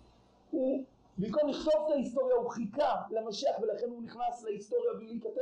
[0.51, 0.85] הוא,
[1.19, 5.41] במקום לכתוב את ההיסטוריה, הוא חיכה למשיח ולכן הוא נכנס להיסטוריה בלי להיכתב.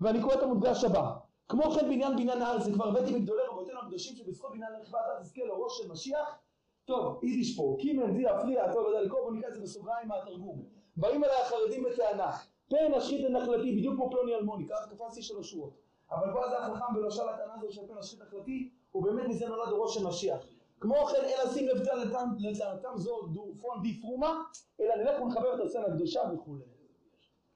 [0.00, 1.12] ואני קורא את המודגש הבא.
[1.48, 5.26] כמו כן בניין בניין הארץ, זה כבר הבאתי בגדולי רבותינו הקדושים שבזכות בניין נכבד אז
[5.26, 6.38] יזכה לאורו של משיח.
[6.84, 10.08] טוב, יידיש פה, קימן, די, אפריע, טוב, לא יודע לקרוא, בוא נקרא את זה בסוגריים
[10.08, 10.62] מהתרגום.
[10.96, 12.30] באים אליי החרדים בטענה,
[12.68, 15.72] פן השחית הנחלתי, בדיוק כמו פלוני אלמוני, כך קפצתי שלוש שורות.
[16.10, 19.72] אבל בועז היה חכם ולא שאל הטענה הזו של פן השחית הנחלתי, ובאמת מזה נולד
[19.72, 20.46] אורו של משיח.
[20.80, 21.82] כמו כן, אלא שים לב
[22.38, 24.42] לטענתם זו דורפון די פרומה,
[24.80, 26.64] אלא נלך ונחבר את הסצנה הקדושה וכולי.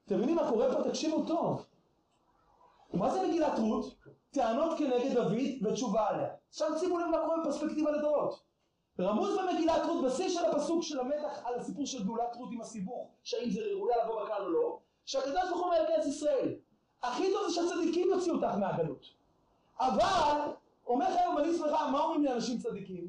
[0.07, 0.88] אתם מבינים מה קורה פה?
[0.88, 1.66] תקשיבו טוב.
[2.94, 3.94] מה זה מגילת רות?
[4.31, 6.29] טענות כנגד דוד ותשובה עליה.
[6.48, 8.42] עכשיו שימו לב מה קורה בפרספקטיבה לדורות.
[9.01, 13.09] רמוז במגילת רות בשיא של הפסוק של המתח על הסיפור של גאולת רות עם הסיבוך,
[13.22, 16.54] שהאם זה ראויה לבוא בקהל או לא, שהקדוש ברוך הוא אומר לארץ ישראל,
[17.02, 19.06] הכי טוב זה שהצדיקים יוציאו אותך מהגלות.
[19.78, 20.40] אבל,
[20.86, 23.08] אומר חייב אני שמחה, מה אומרים לי אנשים צדיקים?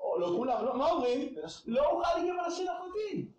[0.00, 1.34] או לא כולם, לא, מה אומרים?
[1.66, 3.32] לא אוכל להגיע אנשים נחלטים.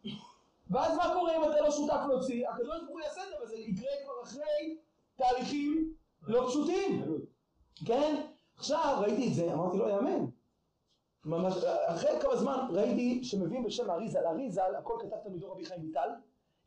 [0.70, 2.50] ואז מה קורה אם אתה לא שותף להוציא?
[2.50, 4.78] הקדוש ברוך הוא יעשה את זה, אבל זה יקרה כבר אחרי
[5.16, 5.94] תהליכים
[6.28, 7.06] לא פשוטים.
[7.86, 8.22] כן?
[8.58, 10.26] עכשיו ראיתי את זה, אמרתי לא יאמן.
[11.26, 16.10] ממש, אחרי כמה זמן ראיתי שמביאים בשם אריזל, אריזל, הכל כתב תלמידו רבי חיים ויטל,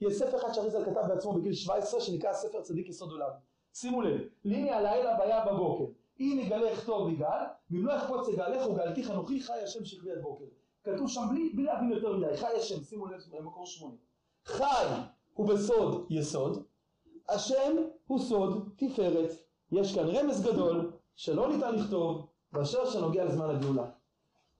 [0.02, 3.30] יש ספר אחד שאריזל כתב בעצמו בגיל 17 שנקרא ספר צדיק יסוד עולם.
[3.74, 5.84] שימו לב, ליני הלילה והיה בבוקר,
[6.20, 10.44] אם יגלך טוב יגאל, ואם לא יחפוץ יגאלך וגאלתיך אנוכי חי השם שכבי עד בוקר.
[10.84, 13.94] כתוב שם בלי, בלי להבין יותר מדי, חי השם, שימו לב למקור שמונה.
[14.44, 14.86] חי
[15.34, 16.64] הוא בסוד יסוד,
[17.28, 19.30] השם הוא סוד תפארת.
[19.72, 23.90] יש כאן רמז גדול שלא ניתן לכתוב באשר שנוגע לזמן הגאולה.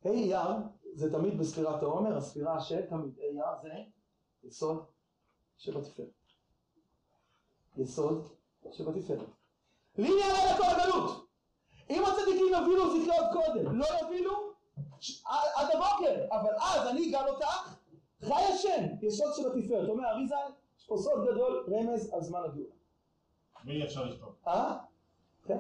[0.05, 0.48] ה' אייר
[0.94, 3.68] זה תמיד בספירת העומר, הספירה שתמיד ה' אייר זה
[4.44, 4.85] יסוד
[5.59, 6.09] שבתפארת.
[7.77, 8.29] יסוד
[8.73, 9.29] שבתפארת.
[9.99, 11.27] ליני עלי לכל הגלות.
[11.91, 14.53] אם הצדיקים יובילו זה יקרה עוד קודם, לא יובילו
[15.57, 17.75] עד הבוקר, אבל אז אני אגאל אותך,
[18.21, 19.88] חי השם, יסוד שבתפארת.
[19.88, 20.37] אומר אריזל,
[20.79, 22.75] יש פה סוד גדול, רמז על זמן הגאולה.
[23.65, 24.35] ואי אפשר לכתוב.
[24.47, 24.79] אה?
[25.45, 25.59] כן.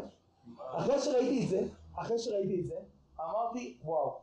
[0.58, 2.74] אחרי שראיתי את זה, אחרי שראיתי את זה,
[3.20, 4.18] אמרתי, וואו,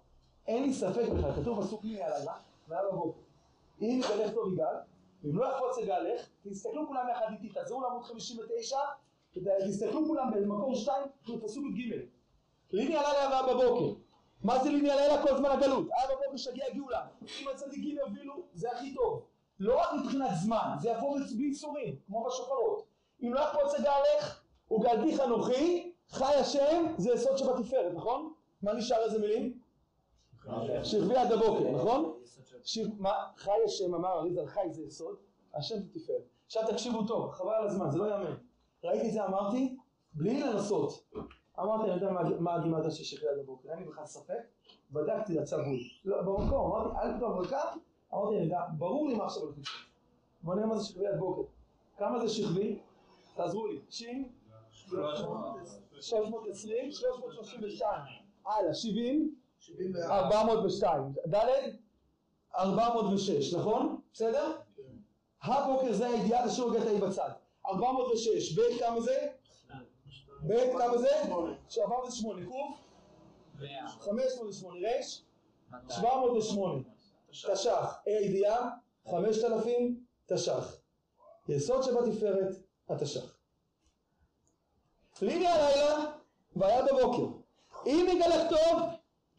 [0.48, 2.34] אין לי ספק בכלל, כתוב פסוק מי הלילה,
[2.68, 3.20] והיה בבוקר.
[3.82, 4.76] אם יגלך טוב יגאל,
[5.24, 8.78] ואם לא יחפוץ יגאלך, תסתכלו כולם יחד איתי, תחזרו לעמוד 59,
[9.68, 11.04] תסתכלו כולם במקור 2,
[11.42, 11.96] פסוק י"ג.
[12.72, 14.00] ליני הלילה והיה בבוקר.
[14.44, 15.88] מה זה ליני הלילה כל זמן הגלות?
[15.92, 17.06] היה בבוקר שגיע הגאולה.
[17.42, 19.26] אם הצדיקים יובילו, זה הכי טוב.
[19.60, 22.86] לא רק מבחינת זמן, זה יבוא בייסורים, כמו בשופרות.
[23.24, 28.34] אם לא יחפוץ יגאלך, וגאלתיך אנוכי, חי השם, זה יסוד שבתפארת, נכון?
[28.62, 29.60] מה נשאר איזה מילים?
[30.84, 32.20] שכבי עד הבוקר, נכון?
[33.38, 35.16] חי השם, אמר אריזל, חי זה יסוד,
[35.54, 36.22] השם זה תפארת.
[36.46, 38.36] עכשיו תקשיבו טוב, חבל על הזמן, זה לא יאמן.
[38.84, 39.78] ראיתי את זה, אמרתי,
[40.14, 41.04] בלי לנסות.
[41.60, 44.34] אמרתי, אני יודע מה- של שכבי עד הבוקר, אין לי בכלל ספק,
[44.92, 45.90] בדקתי לצבוי.
[46.06, 47.62] לא, במקום, אמרתי, אל תכתוב ריקה,
[48.14, 49.76] אמרתי, אני יודע, ברור לי מה עכשיו הולך לקרות.
[50.44, 51.42] בוא נראה מה זה שכבי עד בוקר.
[51.98, 52.80] כמה זה שכבי?
[53.36, 53.80] תעזרו לי.
[53.90, 54.30] שין?
[55.92, 58.02] 320, 332.
[58.46, 59.36] הלאה, 70?
[59.60, 60.20] 74.
[60.20, 61.14] 402.
[61.28, 61.36] ד'
[62.56, 64.02] 406, נכון?
[64.14, 64.58] בסדר?
[65.42, 67.30] הבוקר זה הידיעה, תשאירו רגע את האי בצד.
[67.66, 69.28] 406, ב' כמה זה?
[70.48, 71.08] ב' כמה זה?
[71.82, 72.50] 408, ק'
[74.00, 75.02] 508, ר'
[75.90, 76.84] 708,
[77.32, 78.70] תש"ח, ה' הידיעה
[79.12, 80.76] 5000, תש"ח.
[81.50, 82.56] יסוד שבתפארת,
[82.90, 83.36] התש"ח.
[85.22, 86.06] ליני הלילה
[86.56, 87.26] והיה בבוקר.
[87.86, 88.82] אם יגלך טוב,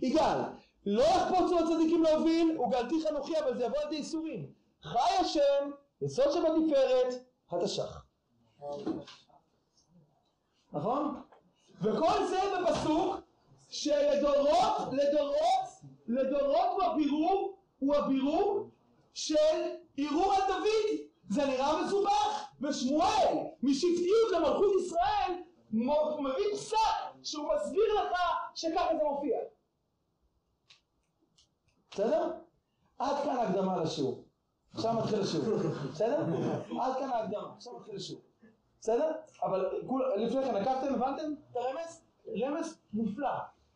[0.01, 0.39] יגאל.
[0.87, 4.53] לא יחפוצו הצדיקים להוביל, וגאלתיך אנוכי, אבל זה יבוא על ידי ייסורים.
[4.83, 5.71] חי השם,
[6.03, 7.15] יסוד שבתפארת,
[7.51, 8.05] התש"ח.
[10.73, 11.23] נכון?
[11.83, 13.17] וכל זה בפסוק
[13.69, 15.69] שלדורות, לדורות,
[16.07, 18.71] לדורות הוא הבירור, הוא הבירור
[19.15, 19.37] של
[19.97, 21.01] ערעור על דוד.
[21.29, 22.45] זה נראה מסובך.
[22.61, 25.33] ושמואל, משבטיות למלכות ישראל,
[25.73, 26.77] מביא פסק
[27.23, 28.21] שהוא מסביר לך
[28.55, 29.39] שככה זה מופיע.
[31.91, 32.31] בסדר?
[32.99, 34.25] עד כאן ההקדמה לשיעור.
[34.75, 35.59] עכשיו מתחיל השיעור.
[35.93, 36.25] בסדר?
[36.81, 38.23] עד כאן ההקדמה, עכשיו מתחיל השיעור.
[38.81, 39.13] בסדר?
[39.43, 39.67] אבל
[40.17, 42.03] לפני כן עקבתם, הבנתם את הרמז?
[42.43, 43.29] רמז מופלא.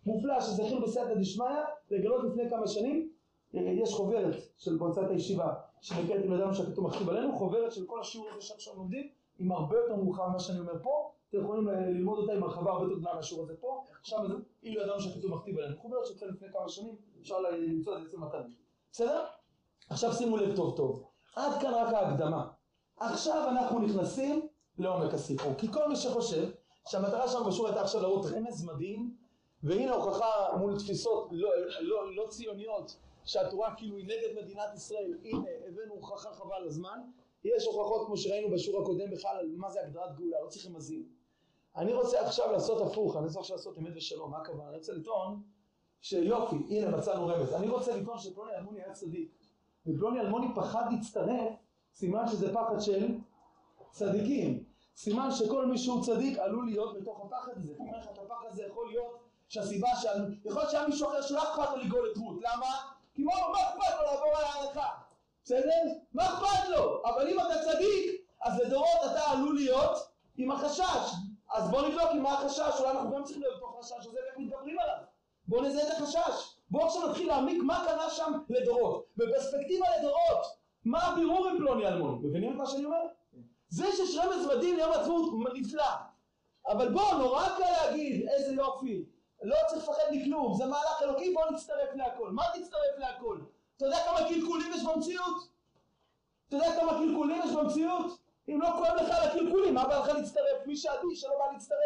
[0.06, 1.46] מופלא שזכינו בסייעתא דשמיא
[1.90, 3.10] לגלות לפני כמה שנים.
[3.54, 8.00] אה, יש חוברת של מועצת הישיבה שנקראת אם ידענו שהכתוב מכתיב עלינו, חוברת של כל
[8.00, 11.10] השיעור הזה שעכשיו לומדים, עם הרבה יותר מאוחר ממה שאני אומר פה.
[11.34, 13.84] אתם יכולים אה, ללמוד אותה עם הרחבה הרבה יותר גדולה מהשיעור הזה פה.
[14.02, 15.76] שם זה, אילו ידענו שהכתוב מכתיב עלינו.
[15.80, 18.54] חוברת שיצאה לפני כמה שנים, אפשר ל- למצוא את זה אצל מתנים.
[18.92, 19.24] בסדר?
[19.90, 21.04] עכשיו שימו לב טוב טוב.
[21.36, 22.48] עד כאן רק ההקדמה.
[22.96, 25.52] עכשיו אנחנו נכנסים לעומק הסיפור.
[25.58, 26.50] כי כל מי שחושב
[26.88, 29.16] שהמטרה שלנו בשיעור הייתה עכשיו להראות רמז מדהים,
[29.62, 35.44] והנה הוכחה מול תפיסות לא, לא, לא ציוניות שהתורה כאילו היא נגד מדינת ישראל, הנה
[35.68, 37.00] הבאנו הוכחה חבל הזמן,
[37.44, 41.08] יש הוכחות כמו שראינו בשיעור הקודם בכלל על מה זה הגדרת גאולה, לא צריך רמזים.
[41.76, 44.68] אני רוצה עכשיו לעשות הפוך, אני רוצה עכשיו לעשות אמת ושלום, מה הכוונה?
[44.68, 45.42] אני רוצה לטעון
[46.00, 49.32] שיופי, הנה מצאנו רמז, אני רוצה לטעון שפלוני אלמוני היה צדיק,
[49.86, 51.52] ופלוני אלמוני פחד להצטרף,
[51.92, 53.14] סימן שזה פחד של
[53.90, 54.64] צדיקים.
[54.96, 57.74] סימן שכל מי שהוא צדיק עלול להיות בתוך הפחד הזה.
[57.78, 60.06] אומר לך, את הפחד הזה יכול להיות שהסיבה ש...
[60.44, 62.36] יכול להיות שהיה מישהו אחר שלא אכפת לו לגאול את רות.
[62.40, 62.76] למה?
[63.14, 64.88] כי מה אכפת לו לעבור על ההלכה?
[65.44, 65.82] בסדר?
[66.12, 67.02] מה אכפת לו?
[67.04, 69.98] אבל אם אתה צדיק, אז לדורות אתה עלול להיות
[70.36, 71.12] עם החשש.
[71.52, 74.38] אז בוא נבדוק עם מה החשש, אולי אנחנו גם צריכים להיות בתוך החשש הזה ואיך
[74.38, 74.96] מתגברים עליו.
[75.48, 76.56] בוא נזהה את החשש.
[76.70, 79.06] בוא עכשיו נתחיל להעמיק מה קרה שם לדורות.
[79.16, 80.46] בפרספקטיבה לדורות,
[80.84, 82.28] מה הבירור עם פלוני אלמוני?
[82.28, 83.02] מבינים את מה שאני אומר?
[83.68, 85.90] זה שיש רמז מדהים ליום העצמאות נפלא.
[86.68, 89.04] אבל בוא, נורא קל להגיד, איזה יופי.
[89.42, 92.30] לא צריך לפחד מכלום, זה מהלך אלוקי, בוא נצטרף להכל.
[92.30, 93.38] מה תצטרף להכל?
[93.76, 95.48] אתה יודע כמה קלקולים יש במציאות?
[96.48, 98.18] אתה יודע כמה קלקולים יש במציאות?
[98.48, 100.66] אם לא כואב לך על הקלקולים, מה בא לך להצטרף?
[100.66, 101.78] מי שעדי שלא בא להצטרף.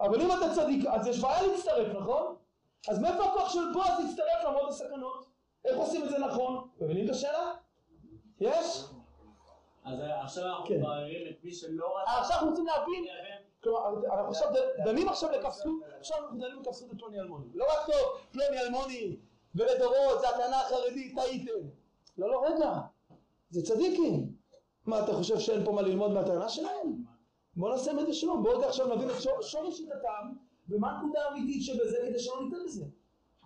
[0.00, 2.36] אבל אם אתה צדיק, אז יש בעיה להצטרף, נכון?
[2.88, 5.26] אז מאיפה הכוח של בועז להצטרף למרות הסכנות?
[5.64, 6.68] איך עושים את זה נכון?
[6.80, 7.52] מבינים את השאלה?
[8.40, 8.84] יש?
[9.84, 10.80] אז עכשיו אנחנו כן.
[10.80, 12.18] מבררים את מי שלא רצה...
[12.18, 13.46] עכשיו אנחנו רוצים להבין, להבין.
[13.62, 14.48] כלומר, אנחנו עכשיו
[14.84, 17.46] דנים עכשיו לכפסות, עכשיו אנחנו דנים לכפסות את פלוני אלמוני.
[17.54, 19.16] לא רק טוב, פלוני אלמוני
[19.54, 21.68] ולדורות, זה הטענה החרדית, טעיתם.
[22.18, 22.72] לא, לא, רגע,
[23.50, 24.35] זה צדיקים.
[24.86, 27.04] מה, אתה חושב שאין פה מה ללמוד מהטענה שלהם?
[27.56, 30.32] בוא נעשה אמת ושלום, בואו עכשיו נבין את שור- שורש שיטתם,
[30.68, 32.84] ומה הנקודה האמיתית שבזה כדי שלא ניתן לזה.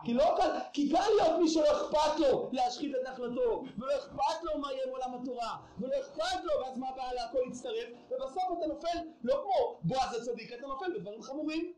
[0.05, 4.43] כי לא קל, כי קל להיות מי שלא אכפת לו להשחית את נחלתו, ולא אכפת
[4.43, 8.45] לו מה יהיה עם עולם התורה, ולא אכפת לו, ואז מה הבעיה להכל להצטרף, ובסוף
[8.59, 11.73] אתה נופל, לא כמו בועז הצדיק, אתה נופל בדברים חמורים,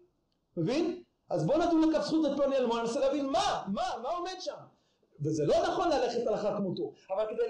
[0.57, 1.03] מבין?
[1.31, 4.55] אז בוא נדון לכף זכות את פלוני אלמון, ננסה להבין מה, מה, מה עומד שם.
[5.25, 7.43] וזה לא נכון ללכת הלכה כמותו, אבל כדי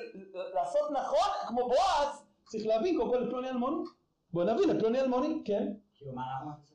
[0.54, 3.84] לעשות נכון כמו בועז, צריך להבין קודם כל את פלוני אלמוני.
[4.32, 5.72] בוא נבין את פלוני אלמוני, כן?
[5.94, 6.72] כאילו, מה אנחנו?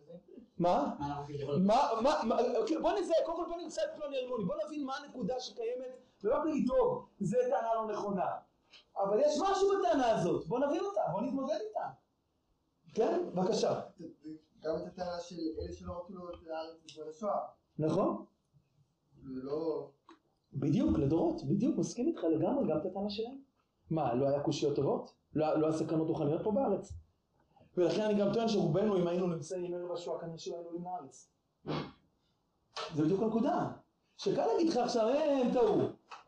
[0.57, 0.95] מה?
[0.99, 1.23] מה.
[1.63, 4.85] מה, מה, מה, אוקיי, בוא נזהה, קודם כל בוא נמצא את פלוני אלמוני, בוא נבין
[4.85, 8.25] מה הנקודה שקיימת, ולא נגיד טוב, זה טענה לא נכונה.
[8.97, 11.89] אבל יש משהו בטענה הזאת, בוא נבין אותה, בוא נתמודד איתה.
[12.93, 13.25] כן?
[13.33, 13.81] בבקשה.
[14.61, 17.39] גם את הטענה של אלה שלא רצו לראות את הארץ בזמן השואה.
[17.79, 18.25] נכון?
[19.23, 19.89] זה לא...
[20.53, 23.37] בדיוק, לדורות, בדיוק, מסכים איתך לגמרי, גם את הטענה שלהם.
[23.89, 25.11] מה, לא היה קושיות טובות?
[25.33, 26.93] לא, לא היה סכנות רוחניות פה בארץ?
[27.77, 31.31] ולכן אני גם טוען שרובנו, אם היינו נמצאים ערב השואה, כנראה שלא היינו עולים לארץ.
[32.95, 33.67] זה בדיוק הנקודה.
[34.17, 35.77] שקל להגיד לך עכשיו, אה, הם טעו.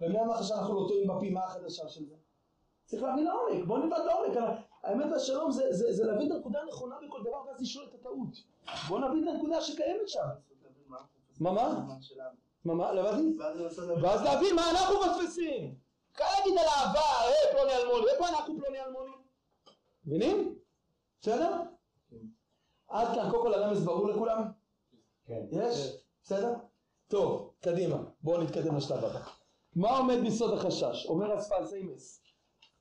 [0.01, 2.15] ומי אמר לך שאנחנו לא טועים בפעימה החדשה של זה?
[2.85, 4.37] צריך להבין לעומק, בוא נלמד לעומק.
[4.83, 8.37] האמת והשלום זה, זה, זה להבין את הנקודה הנכונה בכל דבר ואז לשאול את הטעות.
[8.87, 10.19] בוא נבין את הנקודה שקיימת שם.
[11.39, 11.85] מה, מה?
[12.65, 13.97] לא?
[14.01, 14.55] ואז להבין.
[14.55, 15.75] מה אנחנו מפספסים.
[16.13, 19.11] קל להגיד על אהבה, אה, פלוני אלמוני, איפה אנחנו פלוני אלמוני?
[20.05, 20.55] מבינים?
[21.21, 21.61] בסדר?
[22.87, 24.43] עד כאן, קודם כל הרמז ברור לכולם?
[25.25, 25.41] כן.
[25.51, 25.95] יש?
[26.23, 26.53] בסדר?
[27.07, 29.19] טוב, קדימה, בואו נתקדם לשלב הבא.
[29.75, 31.05] מה עומד ביסוד החשש?
[31.05, 32.21] אומר אספל סיימס.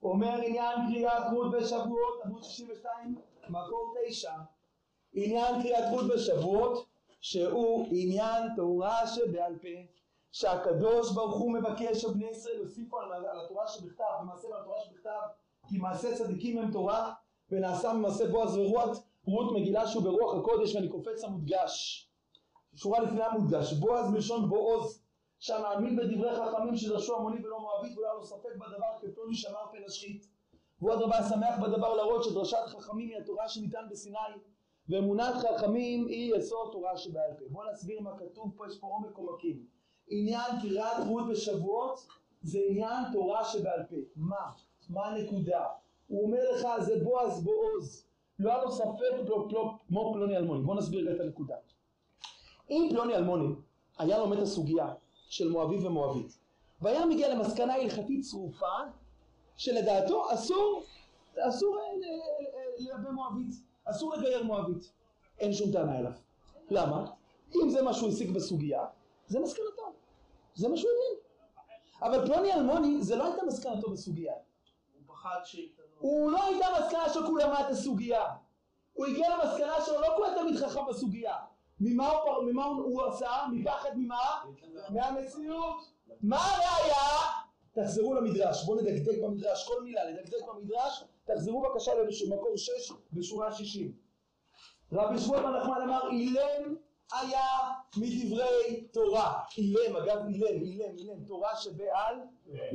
[0.02, 4.32] אומר עניין קריאת רות בשבועות, עמוד 62, מקור 9.
[5.12, 6.86] עניין קריאת רות בשבועות,
[7.20, 9.68] שהוא עניין תורה שבעל פה,
[10.33, 15.20] שהקדוש ברוך הוא מבקש שבני ישראל יוסיפו על, על התורה שבכתב, במעשה ועל שבכתב,
[15.68, 17.12] כי מעשה צדיקים הם תורה,
[17.50, 22.04] ונעשה ממעשה בועז ורות, רות מגילה שהוא ברוח הקודש, ואני קופץ המודגש.
[22.74, 25.02] שורה לפני המודגש, בועז מלשון בועוז,
[25.38, 29.78] שהמאמין בדברי חכמים שדרשו המוני ולא מואבית ולא היה לו ספק בדבר כפלוני שמר פן
[29.87, 30.26] השחית.
[30.81, 34.18] והוא אדרבה שמח בדבר להראות שדרשת חכמים היא התורה שניתן בסיני,
[34.88, 37.44] ואמונת חכמים היא יסוד תורה שבעל פה.
[37.51, 39.66] בואו נסביר מה כתוב פה, יש פה עומק עומקים.
[40.09, 42.07] עניין קריאת רות בשבועות
[42.42, 43.96] זה עניין תורה שבעל פה.
[44.16, 44.51] מה?
[44.90, 45.64] מה הנקודה?
[46.09, 48.05] הוא אומר לך זה בועז בועוז.
[48.38, 50.62] לא היה לו ספק לא, לא, כמו פלוני אלמוני.
[50.62, 51.55] בואו נסביר את הנקודה.
[52.70, 53.55] אם פלוני אלמוני
[53.98, 54.94] היה לומד את הסוגיה
[55.29, 56.38] של מואבי ומואבית
[56.83, 58.77] והיה מגיע למסקנה הלכתית צרופה
[59.57, 60.83] שלדעתו אסור,
[61.48, 63.55] אסור אה, ל- ל- לייבא מואבית,
[63.90, 64.92] אסור לגייר מואבית,
[65.38, 66.12] אין שום טענה אליו.
[66.70, 67.11] למה?
[67.55, 68.85] אם זה מה שהוא השיג בסוגיה,
[69.27, 69.92] זה מסקנתו,
[70.55, 71.18] זה מה שהוא הבין.
[72.03, 74.33] אבל פלוני אלמוני זה לא הייתה מסקנתו בסוגיה.
[74.33, 75.85] הוא פחד שיתנו.
[75.98, 78.24] הוא לא הייתה מסקנה של כולם את הסוגיה.
[78.94, 81.37] הוא הגיע למסקנה שלו, לא כולם תלמיד חכם בסוגיה.
[81.81, 83.31] ממה הוא, ממה הוא, הוא עשה?
[83.53, 84.44] מפחד ממה?
[84.88, 85.77] מהמציאות.
[86.22, 87.38] מה הראיה?
[87.72, 91.92] תחזרו למדרש, בואו נדקדק במדרש, כל מילה, נדקדק במדרש, תחזרו בבקשה
[92.28, 93.92] למקור 6 בשורה 60.
[94.92, 96.76] רבי שמואל בן נחמן אמר, אילם
[97.12, 97.46] היה
[97.96, 99.40] מדברי תורה.
[99.58, 102.14] אילם, אגב אילם, אילם, אילם, תורה שבעל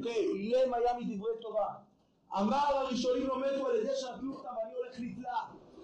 [0.03, 1.73] פה, אילם היה מדברי תורה.
[2.39, 5.39] אמר הראשונים לא מתו על ידי שנטלו אותם ואני הולך לתלה.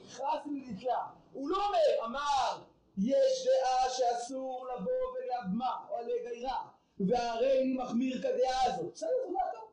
[0.05, 1.07] נכנסתי לי לתלה.
[1.33, 2.63] הוא לא אומר, אמר,
[2.97, 6.65] יש דעה שאסור לבוא ולאבמה או לגיירה,
[6.99, 8.93] והרי אני מחמיר כדעה הזאת.
[8.93, 9.68] בסדר, זה דעתו.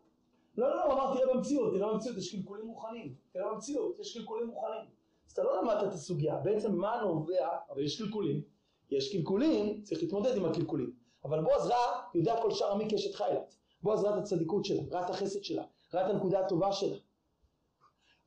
[0.56, 3.14] לא, לא, לא, הוא אמר, תראה במציאות, תראה במציאות, יש קלקולים רוחניים.
[3.32, 4.86] תראה במציאות, יש קלקולים רוחניים.
[5.26, 8.42] אז אתה לא למדת את הסוגיה, בעצם מה נובע, אבל יש קלקולים,
[8.90, 10.92] יש קלקולים, צריך להתמודד עם הקלקולים.
[11.24, 13.56] אבל בועז ראה, יודע כל שאר עמי קשת חיילת.
[13.82, 15.64] בועז ראה את הצדיקות שלה, ראה את החסד שלה,
[15.94, 16.96] ראה את הנקודה הטובה שלה.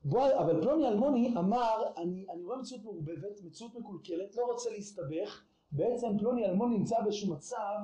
[0.04, 5.44] בועז, אבל פלוני אלמוני אמר, אני, אני רואה מציאות מעורבבת, מציאות מקולקלת, לא רוצה להסתבך,
[5.72, 7.76] בעצם פלוני אלמוני נמצא באיזשהו מצב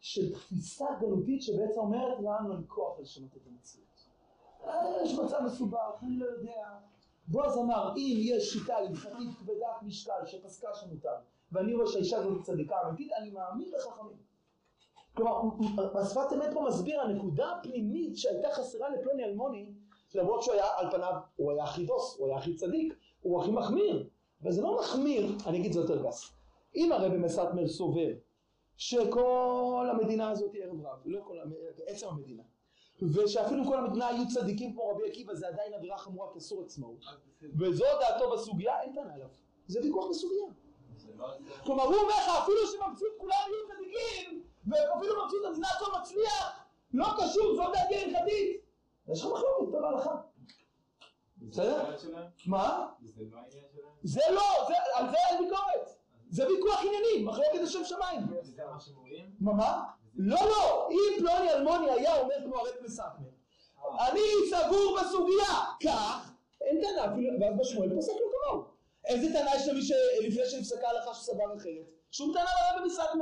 [0.00, 3.86] של תפיסה גלותית שבעצם אומרת לנו אין כוח לשנות את המציאות.
[4.66, 6.78] אה, יש מצב מסובך, אני לא יודע.
[7.28, 11.14] בועז אמר, אם יש שיטה הלכתית כבדת משקל שפסקה שמותר,
[11.52, 14.16] ואני רואה שהאישה הזאת צדיקה אמיתית, אני מאמין בחכמים.
[15.14, 15.40] כלומר,
[16.00, 19.72] השפת אמת פה מסביר, הנקודה הפנימית שהייתה חסרה לפלוני אלמוני,
[20.14, 23.50] למרות שהוא היה על פניו, הוא היה הכי דוס, הוא היה הכי צדיק, הוא הכי
[23.50, 24.08] מחמיר,
[24.42, 26.32] אבל זה לא מחמיר, אני אגיד זה יותר גס.
[26.76, 28.08] אם הרבי מסטמר סובר
[28.78, 31.38] שכל המדינה הזאת היא ערב רב, לא כל,
[31.86, 32.42] עצם המדינה,
[33.02, 37.04] ושאפילו כל המדינה היו צדיקים כמו רבי עקיבא זה עדיין עבירה חמורה כאסור עצמאות,
[37.58, 39.28] וזו דעתו בסוגיה, אין טענה עליו,
[39.66, 40.46] זה ויכוח בסוגיה.
[41.64, 47.06] כלומר הוא אומר לך אפילו שבמציאות כולם יהיו צדיקים ואפילו במציאות המדינה הכל מצליח לא
[47.16, 48.62] קשור זו דעתי הלכתית
[49.08, 50.16] יש לך מחלוקת טוב בהלכה
[51.38, 51.94] בסדר?
[52.46, 52.88] מה?
[53.02, 53.92] זה לא העניין שלהם?
[54.02, 54.42] זה לא,
[54.94, 55.97] על זה אין ביקורת
[56.30, 59.30] זה ויכוח ענייני, מחלוקת לשם שמיים זה מה שהם אומרים?
[59.40, 59.82] מה?
[60.14, 63.28] לא לא, אם פלוני אלמוני היה אומר כמו הרב מסטמר
[64.00, 68.64] אני סגור בסוגיה כך, אין טענה אפילו, ואז בשמואל פוסק לו כמוהו
[69.04, 71.86] איזה טענה יש למי שלפני שנפסקה הלכה שסבר אחרת?
[72.10, 73.18] שום טענה לרב מסתכם?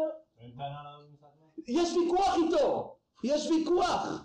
[1.66, 4.24] יש ויכוח איתו, יש ויכוח,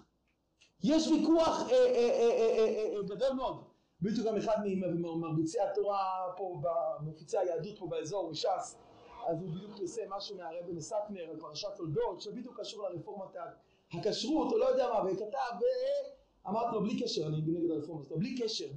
[0.84, 3.63] יש ויכוח אה, אה, אה, גדול מאוד.
[4.02, 6.62] בדיוק גם אחד ממרביצי התורה פה,
[7.02, 8.76] מפיצי היהדות פה באזור, מש"ס,
[9.28, 13.36] אז הוא בדיוק פרסם משהו מהרבי מסטמר על פרשת תולדות, שבדיוק קשור לרפורמת
[13.94, 15.66] הכשרות, או לא יודע מה, וכתב,
[16.46, 18.68] ואמרתי לו בלי קשר, אני נגד הרפורמה הזאת, בלי קשר,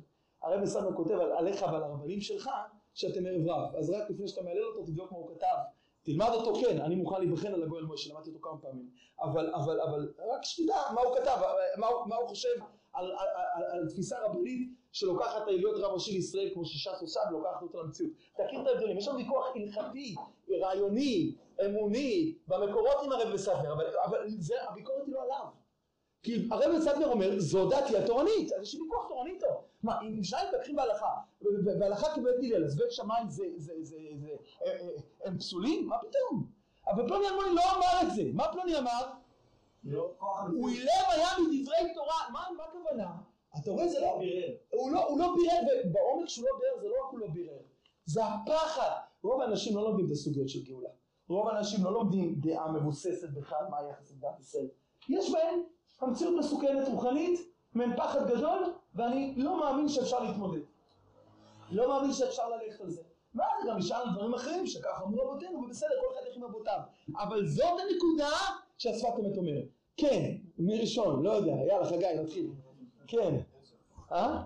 [0.42, 2.50] הרבי מסטמר כותב על, עליך ועל הרבנים שלך,
[2.94, 5.56] שאתם ערב רב, אז רק לפני שאתה מהלל אותו, תבדוק מה הוא כתב.
[6.02, 9.80] תלמד אותו כן, אני מוכן להיבחן על הגואל משה, למדתי אותו כמה פעמים, אבל, אבל,
[9.80, 11.36] אבל רק שתדע מה הוא כתב,
[11.76, 12.48] מה, מה הוא חושב
[12.94, 17.20] על, על, על, על תפיסה רבנית שלוקחת את העליון רב ראשי לישראל כמו שש"ס עושה
[17.30, 18.12] ולוקחת אותו למציאות.
[18.34, 20.14] תכיר את ההבדלים, יש לנו ויכוח הלכתי,
[20.60, 21.34] רעיוני,
[21.66, 25.46] אמוני, במקורות עם הרב בספר, אבל, אבל זה, הביקורת היא לא עליו.
[26.22, 29.64] כי הרב בספר אומר, זו דעתי התורנית, אז יש לי ויכוח תורני איתו.
[29.82, 31.10] מה, אם שניים מתווכחים בהלכה,
[31.80, 34.28] והלכה כבית הלל, אז בית שמיים זה, זה, זה, זה,
[34.64, 34.88] אה, אה,
[35.24, 35.88] הם פסולים?
[35.88, 36.46] מה פתאום?
[36.86, 38.22] אבל פלוני אלמוני לא אמר את זה.
[38.32, 39.02] מה פלוני אמר?
[39.84, 40.10] לא,
[40.52, 40.68] הוא.
[40.68, 42.28] אילם היה מדברי תורה.
[42.32, 43.10] מה, מה הכוונה?
[43.58, 44.20] אתה רואה זה לא...
[44.70, 47.58] הוא לא, לא בירר, ובעומק שהוא לא בירר זה לא רק הוא לא בירר,
[48.06, 48.90] זה הפחד.
[49.22, 50.88] רוב האנשים לא לומדים את הסוגיות של גאולה.
[51.28, 54.66] רוב האנשים לא לומדים דעה מבוססת בכלל מה היחס לדת ישראל.
[55.08, 55.60] יש בהם
[56.00, 57.40] המציאות מסוכנת רוחנית,
[57.74, 60.60] מעין פחד גדול, ואני לא מאמין שאפשר להתמודד.
[61.70, 63.02] לא מאמין שאפשר ללכת על זה.
[63.34, 66.78] ואז גם נשאל על דברים אחרים שככה אמרו רבותינו, ובסדר, כל אחד ילך עם רבותיו.
[67.18, 68.30] אבל זאת הנקודה
[68.78, 69.64] שהשפת אמת אומרת.
[69.96, 71.22] כן, מי ראשון?
[71.22, 72.50] לא יודע, יאללה חגי, נתחיל.
[73.06, 73.40] כן.
[74.12, 74.44] אה?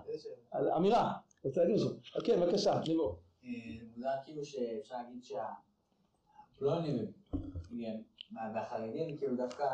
[0.77, 1.13] אמירה.
[1.43, 1.89] רוצה להגיד משהו?
[2.25, 3.15] כן, בבקשה, נבוא.
[3.43, 3.49] אה,
[3.95, 7.11] מוזר כאילו שאפשר להגיד שהפלונים
[8.53, 9.65] והחרדים כאילו דווקא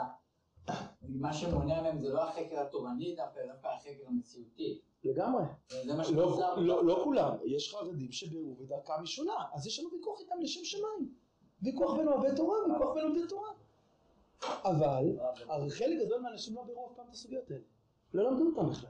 [1.02, 4.82] מה שמונע מהם זה לא החקר התורני דווקא, אלא דווקא החקר המציאותי.
[5.04, 5.44] לגמרי.
[5.70, 6.56] זה מה לא, שמוזר.
[6.56, 10.64] לא, לא כולם, יש חרדים שביררו ודרכם היא שונה, אז יש לנו ויכוח איתם לשם
[10.64, 11.14] שמיים.
[11.62, 13.50] ויכוח בין אוהבי תורה, ויכוח בין לומדי תורה.
[14.64, 17.62] אבל, הרי חלק גדול מהאנשים לא ביררו אף פעם את הסוגיות האלה.
[18.14, 18.90] לא למדו אותם בכלל.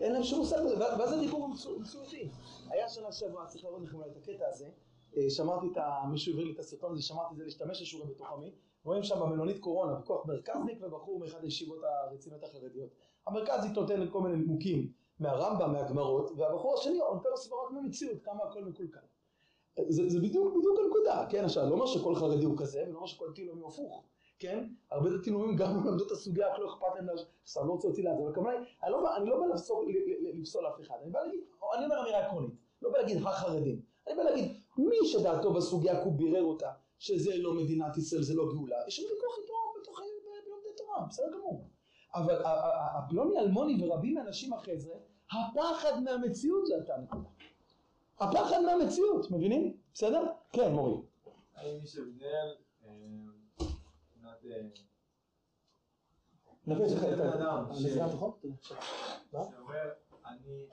[0.00, 2.28] אין להם שום מושג בזה, ואז הדיבור הוא מציאותי.
[2.68, 4.68] היה שנה שעברה, צריך להראות לכם אולי את הקטע הזה.
[5.16, 6.06] אה, שמרתי את ה...
[6.10, 8.52] מישהו העביר לי את הסרטון הזה, שמרתי את זה להשתמש לשיעורי בתוך עמי.
[8.84, 12.90] רואים שם במלונית קורונה, ויכוח מרכזניק ובחור מאחד הישיבות הרציניות החרדיות.
[13.26, 18.64] המרכזניק נותן כל מיני נימוקים מהרמב"ם, מהגמרות, והבחור השני נותן לו סברות מהמציאות, כמה הכל
[18.64, 19.00] מקולקל.
[19.88, 21.44] זה, זה בדיוק, בדיוק הנקודה, כן?
[21.44, 24.04] עכשיו, לא אומר שכל חרדי הוא כזה, ולא אומר שכל לאומי הוא הפוך,
[24.44, 24.68] כן?
[24.90, 27.88] הרבה דתי לאומים גם למדו את הסוגיה, רק לא אכפת להם, לש- סתם לא רוצה
[27.88, 28.50] אותי לעזור, הכוונה
[28.82, 29.46] אני לא בא- לא
[30.34, 31.40] לפסול- אף אחד, אני בא להגיד,
[31.76, 32.50] אני אומר אמירה עקרונית,
[32.82, 37.36] לא בא להגיד החרדים, אני בא להגיד, מי שדעתו בסוגיה כי הוא בירר אותה, שזה
[37.36, 41.32] לא מדינת ישראל, זה לא גאולה, יש לנו ויכוח איתו בתוך ב- בלומדי תורה, בסדר
[41.38, 41.64] גמור.
[42.14, 42.42] אבל
[42.98, 44.94] הפלוני אלמוני ורבים מהאנשים אחרי זה,
[45.32, 47.28] הפחד מהמציאות זה הייתה הנקודה.
[48.20, 49.76] הפחד מהמציאות, מבינים?
[49.94, 50.26] בסדר?
[50.52, 51.02] כן, מורי.
[51.54, 52.42] האם יש הבדל אה.
[52.42, 52.63] אה,
[56.66, 58.44] נביא את זה בן אדם אני ש- סגרתי את החוק?
[59.32, 59.40] מה?
[59.50, 59.90] שאומר,
[60.26, 60.66] אני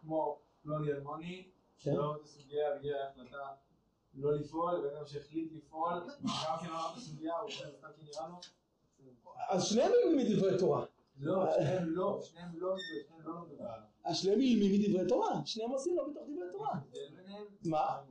[0.00, 1.94] כמו פלוני אלמוני, כן.
[1.94, 3.48] לא את הסוגיה והגיע להחלטה
[4.14, 5.92] לא לפעול, בן אדם שהחליט לפעול,
[6.24, 8.40] גם כן לא את הסוגיה, הוא סתם כי נראה לו.
[9.48, 10.84] אז שניהם ילמים מדברי תורה.
[11.20, 13.58] לא, שניהם לא, שניהם לא, שניהם לא לומדים
[14.48, 15.40] ילמים מדברי תורה.
[15.44, 16.74] שניהם עושים לא מתוך דברי תורה.
[17.64, 18.02] מה?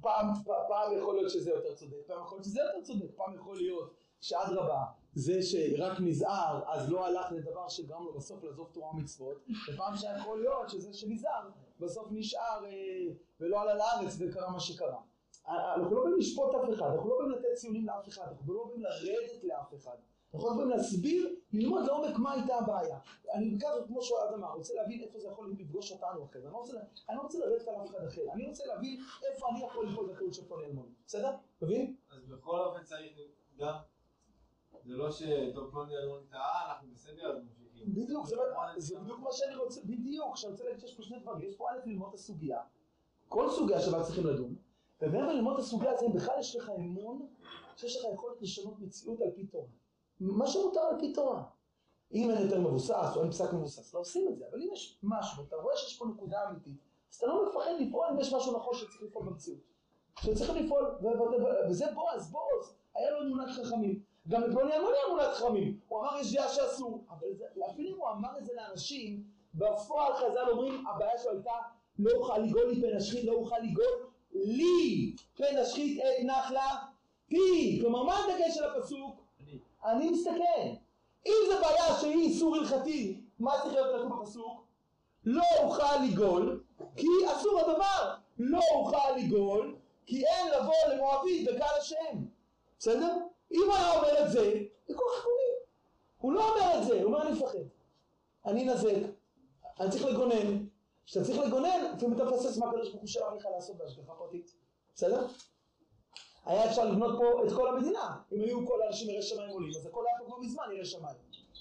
[0.00, 3.94] פעם, יכול להיות שזה יותר צודק, פעם יכול להיות שזה יותר צודק, פעם יכול להיות
[4.20, 4.84] שאדרבה,
[5.14, 9.36] זה שרק נזהר, אז לא הלך לדבר שגרם לו בסוף לעזוב תורה ומצוות,
[9.68, 11.48] ופעם שיכול להיות שזה שנזהר,
[11.80, 15.00] בסוף נשאר אה, ולא עלה לארץ וקרה מה שקרה.
[15.48, 18.64] אנחנו לא באים לשפוט אף אחד, אנחנו לא באים לתת ציונים לאף אחד, אנחנו לא
[18.68, 19.96] באים לרדת לאף אחד.
[20.36, 22.98] אנחנו לא באים להסביר, ללמוד לעומק מה הייתה הבעיה.
[23.34, 26.46] אני בעיקר, כמו שאוהד אמר, רוצה להבין איפה זה יכול לפגוש אותנו אחרי זה.
[26.46, 26.72] אני לא רוצה,
[27.08, 30.12] אני לא רוצה לרדת על אף אחד אחר, אני רוצה להבין איפה אני יכול לפעול
[30.12, 30.92] בטעות של פלוני אלמוני.
[31.06, 31.30] בסדר?
[31.62, 31.96] מבין?
[32.10, 33.12] אז בכל אופן צריך
[33.58, 33.74] גם,
[34.84, 37.94] זה לא שטוב פלוני אלמוני טעה, אנחנו בסדר, אז ממשיכים.
[37.94, 38.36] בדיוק, זה,
[38.76, 41.70] זה בדיוק מה שאני רוצה, בדיוק, שאני רוצה להגיד שיש פה שני דברים, יש פה
[41.70, 42.60] א' ללמוד את הסוגיה,
[43.28, 44.54] כל סוגיה שבה צריכים לדון,
[45.00, 47.26] ומעבר ללמוד את הסוגיה הזאת, אם בכלל יש לך אמון,
[47.76, 49.68] שיש לך יכולת לשנות מציאות על פי תורה.
[50.20, 51.42] מה שמותר על פי תורה.
[52.14, 54.98] אם אין יותר מבוסס או אין פסק מבוסס, לא עושים את זה, אבל אם יש
[55.02, 56.78] משהו, ואתה רואה שיש פה נקודה אמיתית,
[57.10, 59.58] אז אתה לא מפחד לפעול אם יש משהו נכון שצריך לפעול במציאות.
[60.20, 60.98] שצריך לפעול,
[61.68, 64.02] וזה בועז, בועז, היה לו אמונת חכמים.
[64.28, 65.80] גם לפלוני אלמוני אמונת חכמים.
[65.88, 69.22] הוא אמר יש דעה שאסור, אבל זה, אפילו אם הוא אמר את זה לאנשים,
[69.54, 71.52] בפועל חז"ל אומרים, הבעיה שלו הייתה,
[71.98, 76.68] לא אוכל לגאול לי פן השחית, לא אוכל לגאול לי פן השחית את נחלה
[77.26, 77.78] פי.
[77.80, 79.25] כלומר, מה הדגש של הפסוק?
[79.86, 80.68] אני מסתכל.
[81.26, 84.66] אם זו בעיה שהיא איסור הלכתי, מה צריך להיות כתוב בפסוק?
[85.24, 86.62] לא אוכל לגאול,
[86.96, 87.06] כי
[87.36, 88.14] אסור הדבר.
[88.38, 89.76] לא אוכל לגאול,
[90.06, 92.24] כי אין לבוא למואבית בקהל השם.
[92.78, 93.16] בסדר?
[93.52, 94.52] אם הוא היה אומר את זה,
[94.86, 95.54] זה כל חכמים.
[96.18, 97.58] הוא לא אומר את זה, הוא אומר אני מפחד.
[98.46, 98.96] אני נזק,
[99.80, 100.66] אני צריך לגונן.
[101.06, 104.54] כשאתה צריך לגונן, לפעמים אתה מפסס מה הקדוש ברוך הוא שלח לך לעשות בהשגחה פרטית.
[104.94, 105.26] בסדר?
[106.46, 108.16] היה אפשר לבנות פה את כל המדינה.
[108.32, 111.16] אם היו כל האנשים יראי שמיים עולים, אז הכל היה פה כבר מזמן יראי שמיים.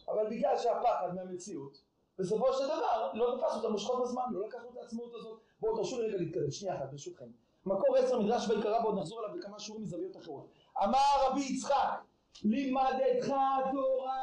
[0.08, 1.82] אבל בגלל שהפחד מהמציאות,
[2.20, 5.40] בסופו של דבר לא תפס אותם מושכות בזמן, לא לקחנו את העצמאות הזאת.
[5.60, 7.26] בואו תרשו לי רגע להתקדם, שנייה אחת ברשותכם.
[7.66, 10.48] מקור עשר מדרש ויקרא ועוד נחזור אליו בכמה שיעורים מזוויות אחרות.
[10.84, 12.04] אמר רבי יצחק,
[12.44, 13.34] לימדתך
[13.72, 14.22] תורה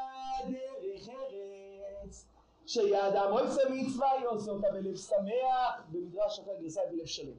[0.49, 2.27] דרך ארץ,
[2.67, 7.37] שידע מויסה מצווה יעשה אותה בלב שמח, במדרש אחר גרסה בלב שלם.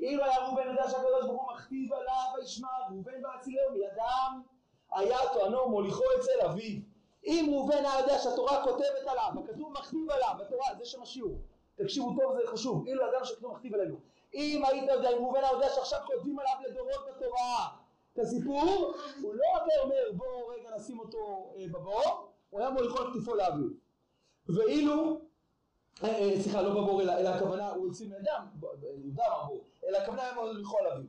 [0.00, 4.42] אילו היה ראובן יודע שהקדוש ברוך הוא מכתיב עליו וישמע ראובן ואצילהו מידם
[4.92, 6.80] היה טוענו מוליכו אצל אביו.
[7.24, 11.40] אם ראובן היה יודע שהתורה כותבת עליו הכתוב מכתיב עליו התורה זה שם השיעור.
[11.74, 13.96] תקשיבו טוב זה חשוב אילו אדם שכתוב מכתיב עלינו.
[14.34, 17.68] אם היית יודע אם ראובן היה יודע שעכשיו כותבים עליו לדורות בתורה
[18.12, 23.02] את הסיפור הוא לא היה אומר בוא רגע נשים אותו אה, בבור הוא היה מוליכו
[23.02, 23.68] את כתפו לאביו.
[24.48, 25.20] ואילו
[26.04, 27.88] אה, אה, סליחה, לא בבור, אלא, אלא הכוונה, הוא
[28.60, 31.06] ב- ב- יהודה אמר אלא הכוונה היה לכל אביו.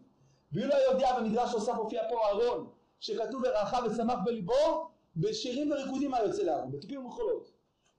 [0.54, 2.70] ואילו היה יודע במדרש שעושה מופיע פה אהרון,
[3.00, 7.52] שכתוב ורחה ושמח בליבו, בשירים וריקודים היה יוצא לאהרון, בתופים ומחולות.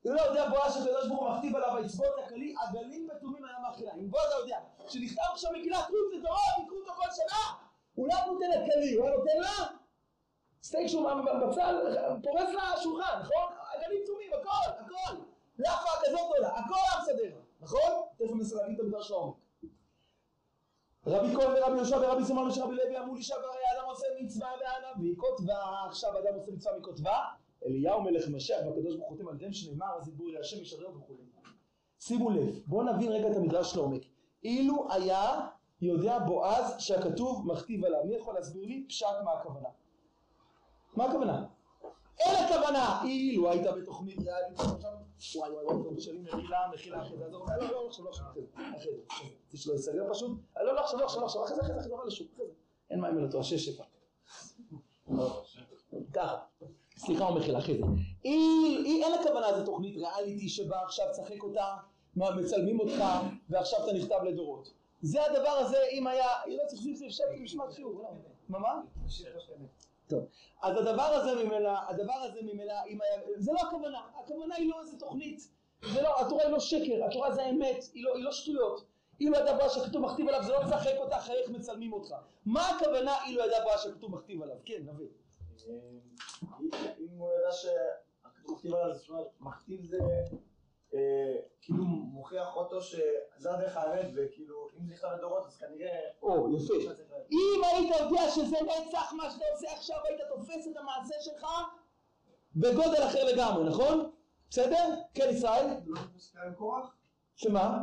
[0.04, 3.92] היה יודע בועז שקדוש ברוך הוא מכתיב עליו ויצבוט הכלי, עגלים ותומים היה מאכילה.
[3.94, 4.58] אם בועז יודע
[4.88, 7.54] שנכתב עכשיו מגילת רות לדורות, יקראו אותו כל שנה,
[7.94, 9.66] הוא לא נותן לה כלי, הוא היה נותן לה
[10.62, 11.10] סטייק שהוא
[11.46, 12.50] בצל, פורס
[12.82, 13.56] שולחן, נכון?
[13.74, 15.14] עגלים תומים, הכל, הכל.
[15.58, 17.92] לאפה כזאת עולה, הכל היה מסדר, נכון?
[18.16, 19.41] תכף נסה להגיד את המדרש לעומק.
[21.06, 23.42] רבי כהן ורבי יהושע ורבי שמעון ושרבי לוי אמרו לי שהרי
[23.76, 27.18] אדם עושה מצווה והנביא כותבה, עכשיו אדם עושה מצווה מכותבה,
[27.66, 31.14] אליהו מלך משיח והקדוש ברוך הוא חותם על שנאמר אז ידברו אלי השם ישררו וכו'.
[32.00, 34.02] שימו לב, בואו נבין רגע את המדרש לעומק.
[34.44, 35.48] אילו היה
[35.80, 39.68] יודע בועז שהכתוב מכתיב עליו, מי יכול להסביר לי פשט מה הכוונה?
[40.96, 41.46] מה הכוונה?
[42.26, 44.58] אין הכוונה, אילו היית בתוכנית ריאלית,
[45.36, 48.10] וואי וואי וואי, טוב, שלי מחילה, מחילה אחרי זה, עזוב, לא, לא, לא, עכשיו, לא
[48.10, 48.42] עכשיו, אחרי
[48.78, 48.90] זה,
[49.50, 51.82] זה, שלא ייסגר פשוט, לא, לא, עכשיו, לא, עכשיו, לא, אחרי זה, אחרי זה, אחרי
[51.82, 52.52] זה, אחרי זה, אחרי זה,
[52.90, 53.84] אין מים אל התורה, שש שפע.
[56.12, 56.38] ככה,
[56.96, 57.82] סליחה ומחילה, אחרי זה.
[58.22, 61.76] היא, היא, אין הכוונה זו תוכנית ריאליטי שבה עכשיו תשחק אותה,
[62.16, 63.04] מצלמים אותך,
[63.50, 64.72] ועכשיו אתה נכתב לדורות.
[65.02, 68.14] זה הדבר הזה, אם היה, לא צריך להוסיף לשבת משמעת לא.
[68.48, 68.80] מה, מה?
[70.12, 70.26] טוב,
[70.62, 74.80] אז הדבר הזה ממילא, הדבר הזה ממילא, אם היה, זה לא הכוונה, הכוונה היא לא
[74.80, 75.48] איזה תוכנית,
[75.92, 78.84] זה לא, התורה היא לא שקר, התורה זה האמת, היא לא, היא לא שטויות.
[79.20, 82.14] אילו ידע בועז שכתוב מכתיב עליו, זה לא תשחק אותך, איך מצלמים אותך.
[82.46, 84.56] מה הכוונה אילו ידע בועז שכתוב מכתיב עליו?
[84.64, 85.08] כן, נביא.
[87.00, 89.98] אם הוא ידע שהכתוב מכתיב עליו, זאת אומרת, מכתיב זה
[90.94, 95.98] אה, כאילו מוכיח אותו שזה הדרך האמת, וכאילו, אם זה נכתב לדורות, אז כנראה...
[96.22, 96.74] או, יפה.
[97.32, 101.46] אם היית יודע שזה נצח מה שאתה עושה עכשיו, היית תופס את המעשה שלך
[102.56, 104.10] בגודל אחר לגמרי, נכון?
[104.50, 104.94] בסדר?
[105.14, 105.66] כן, ישראל?
[105.86, 106.00] לא?
[107.36, 107.78] שמה?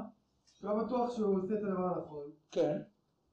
[0.53, 2.31] שהוא היה בטוח שהוא עושה את הדבר הנכון.
[2.51, 2.81] כן.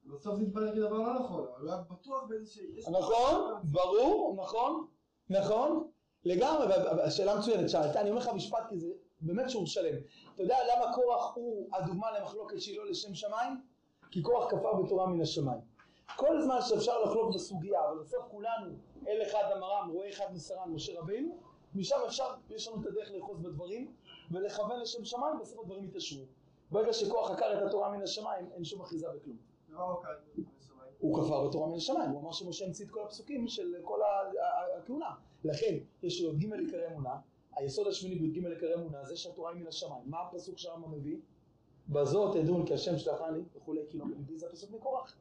[0.05, 2.61] בסוף זה התברר כדבר לא נכון, אבל הוא היה בטוח באיזה
[2.91, 4.87] נכון, ברור, נכון,
[5.29, 5.87] נכון,
[6.25, 8.87] לגמרי, והשאלה מצוינת, שאלת, אני אומר לך משפט כי זה
[9.21, 9.95] באמת שיעור שלם.
[10.33, 13.61] אתה יודע למה קורח הוא הדוגמה למחלוקת שהיא לא לשם שמיים?
[14.11, 15.76] כי קורח כפר בתורה מן השמיים.
[16.15, 18.73] כל זמן שאפשר לחלוק בסוגיה, אבל בסוף כולנו,
[19.07, 21.37] אל אחד אמרם, רואה אחד מסרן, משה רבינו,
[21.75, 23.93] משם אפשר, יש לנו את הדרך לאחוז בדברים
[24.31, 26.23] ולכוון לשם שמיים, בסוף הדברים יתעשרו.
[26.71, 29.37] ברגע שכוח עקר את התורה מן השמיים, אין שום אחיזה בכלום.
[29.69, 29.83] ומה
[30.99, 33.99] הוא כפר בתורה מן השמיים, הוא אמר שמשה המציא את כל הפסוקים של כל
[34.77, 35.15] הכהונה.
[35.43, 37.15] לכן, יש י"ג עיקרי אמונה,
[37.55, 40.03] היסוד השמיני בי"ג עיקרי אמונה זה שהתורה היא מן השמיים.
[40.05, 41.17] מה הפסוק שהרמב"ם מביא?
[41.89, 44.05] בזאת תדעון כי השם שלחני וכולי, כאילו
[44.35, 45.15] זה הפסוק מקורח.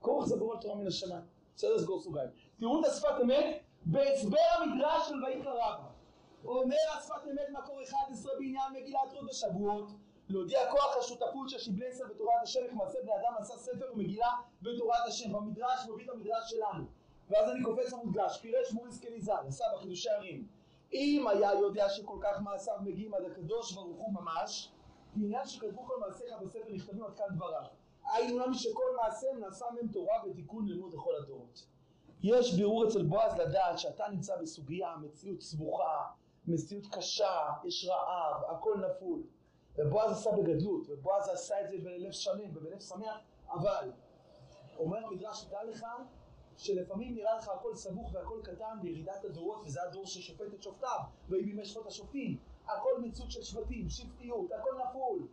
[0.00, 1.22] קורח זה ברור על תורה מן השמיים.
[1.56, 2.30] בסדר, סגור סוגריים.
[2.58, 5.88] תראו את השפת אמת בהסבר המדרש של ויקרא רבא.
[6.44, 9.90] אומר השפת אמת מקור 11 בעניין מגילת רות בשבועות
[10.28, 14.30] להודיע כוח השותפות של ישראל בתורת השם איך מעשה בני אדם עשה ספר ומגילה
[14.62, 16.84] בתורת השם במדרש מביא את המדרש שלנו
[17.30, 20.46] ואז אני קופץ למודגש פירש מוריס קניזל עשה בחידושי ערים
[20.92, 24.72] אם היה יודע שכל כך מעשיו מגיעים עד הקדוש ברוך הוא ממש
[25.14, 27.66] בעניין שכתבו כל מעשיך בספר נכתבים עד כאן דבריו
[28.12, 31.66] היינו נמי שכל מעשיהם נעשה מהם תורה ותיקון לימוד לכל הדורות
[32.22, 36.04] יש בירור אצל בועז לדעת שאתה נמצא בסוגיה, מציאות סבוכה,
[36.46, 39.22] מציאות קשה, יש רעב, הכל נפול.
[39.78, 43.18] ובועז עשה בגדלות, ובועז עשה את זה בלב שלם ובלב שמח,
[43.50, 43.92] אבל
[44.76, 45.86] אומר המדרש, דע לך
[46.56, 50.98] שלפעמים נראה לך הכל סבוך והכל קטן בירידת הדורות, וזה הדור ששופט את שופטיו,
[51.28, 52.38] ויהי בימי שפוט השופטים.
[52.64, 55.26] הכל מציאות של שבטים, שבטיות, הכל נפול.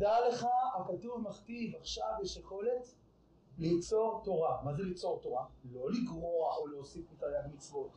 [0.00, 0.46] דע לך,
[0.76, 2.94] הכתוב מכתיב עכשיו יש יכולת
[3.58, 4.62] ליצור תורה.
[4.64, 5.44] מה זה ליצור תורה?
[5.72, 7.90] לא לגרוע או להוסיף מתרי"ג מצוות.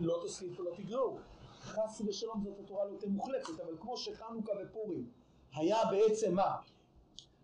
[0.00, 1.18] לא תוסיף ולא תגרעו.
[1.60, 5.10] חס ושלום זאת התורה לא תהיה מוחלפת, אבל כמו שחנוכה ופורים
[5.54, 6.56] היה בעצם מה?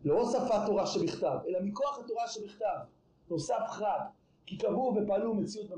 [0.05, 2.79] לא הוספת תורה שבכתב, אלא מכוח התורה שבכתב,
[3.31, 4.01] נוסף חג,
[4.47, 5.71] כי קבעו ופעלו מציאות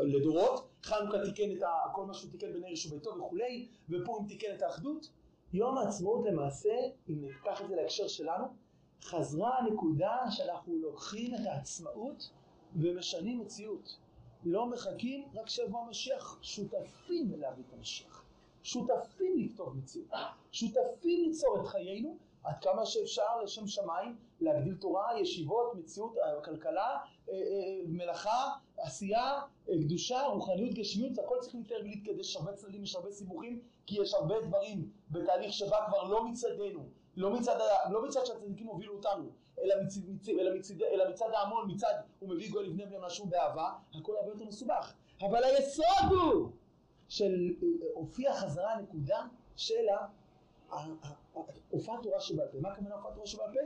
[0.00, 5.10] לדורות, חנוכה תיקן את כל מה שהוא תיקן בנר ישובתו וכולי, ופורים תיקן את האחדות,
[5.52, 6.74] יום העצמאות למעשה,
[7.08, 8.44] אם ניקח את זה להקשר שלנו,
[9.02, 12.30] חזרה הנקודה שאנחנו לוקחים את העצמאות
[12.76, 13.96] ומשנים מציאות.
[14.44, 18.24] לא מחכים רק שיבוא המשיח, שותפים להביא את המשיח.
[18.62, 20.08] שותפים לכתוב מציאות.
[20.52, 26.98] שותפים ליצור את חיינו עד כמה שאפשר לשם שמיים, להגדיל תורה, ישיבות, מציאות, אה, כלכלה,
[27.28, 32.96] אה, אה, מלאכה, עשייה, קדושה, רוחניות, גשמיות, הכל צריך להתאר ולהתקדש, יש הרבה צדדים, יש
[32.96, 37.58] הרבה סיבוכים, כי יש הרבה דברים בתהליך שבא כבר לא מצדנו, לא מצד,
[37.90, 39.30] לא מצד שהצדיקים הובילו אותנו,
[39.62, 43.26] אלא מצד, מצד, אלא מצד, אלא מצד ההמון, מצד הוא מביא גוי לבני בני משהו
[43.26, 44.94] באהבה, הכל הרבה יותר מסובך.
[45.20, 46.50] אבל היסוד הוא
[47.08, 49.26] של אה, הופיע חזרה הנקודה
[49.56, 50.06] של ה-
[51.70, 52.58] הופעת תורה שבעל פה.
[52.60, 53.60] מה הכוונה הופעת תורה שבעל פה?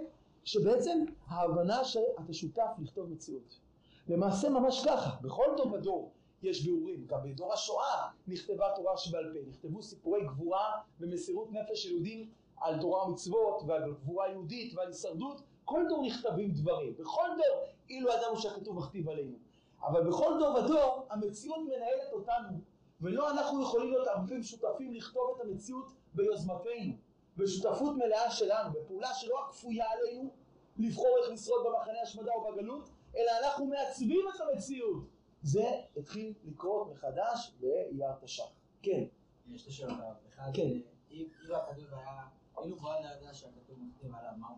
[0.44, 3.60] שבעצם ההבנה שאתה שותף לכתוב מציאות.
[4.08, 6.12] למעשה ממש ככה, בכל דור ודור
[6.42, 11.90] יש ביאורים, גם בדור השואה נכתבה תורה שבעל פה, נכתבו סיפורי גבורה ומסירות נפש של
[11.90, 17.64] יהודים על תורה ומצוות ועל גבורה יהודית ועל הישרדות, כל דור נכתבים דברים, בכל דור,
[17.90, 19.36] אילו ידענו שהכתוב מכתיב עלינו.
[19.82, 22.58] אבל בכל דור ודור המציאות מנהלת אותנו,
[23.00, 26.92] ולא אנחנו יכולים להיות ערבים שותפים לכתוב את המציאות ביוזמתנו,
[27.40, 30.30] בשותפות מלאה שלנו, בפעולה שלא רק כפויה עלינו
[30.76, 35.04] לבחור איך לשרוד במחנה השמדה או בגלות, אלא אנחנו מעצבים את המציאות.
[35.42, 35.64] זה
[35.96, 38.44] התחיל לקרות מחדש באייר תש"ח.
[38.82, 39.04] כן.
[39.48, 40.14] יש שתי שאלות הרב.
[40.28, 40.62] אחד, כן.
[40.62, 40.80] אה,
[41.10, 42.28] אם הכתוב היה,
[42.62, 44.56] אילו בועז היה שהכתוב מכתיב עליו, מה הוא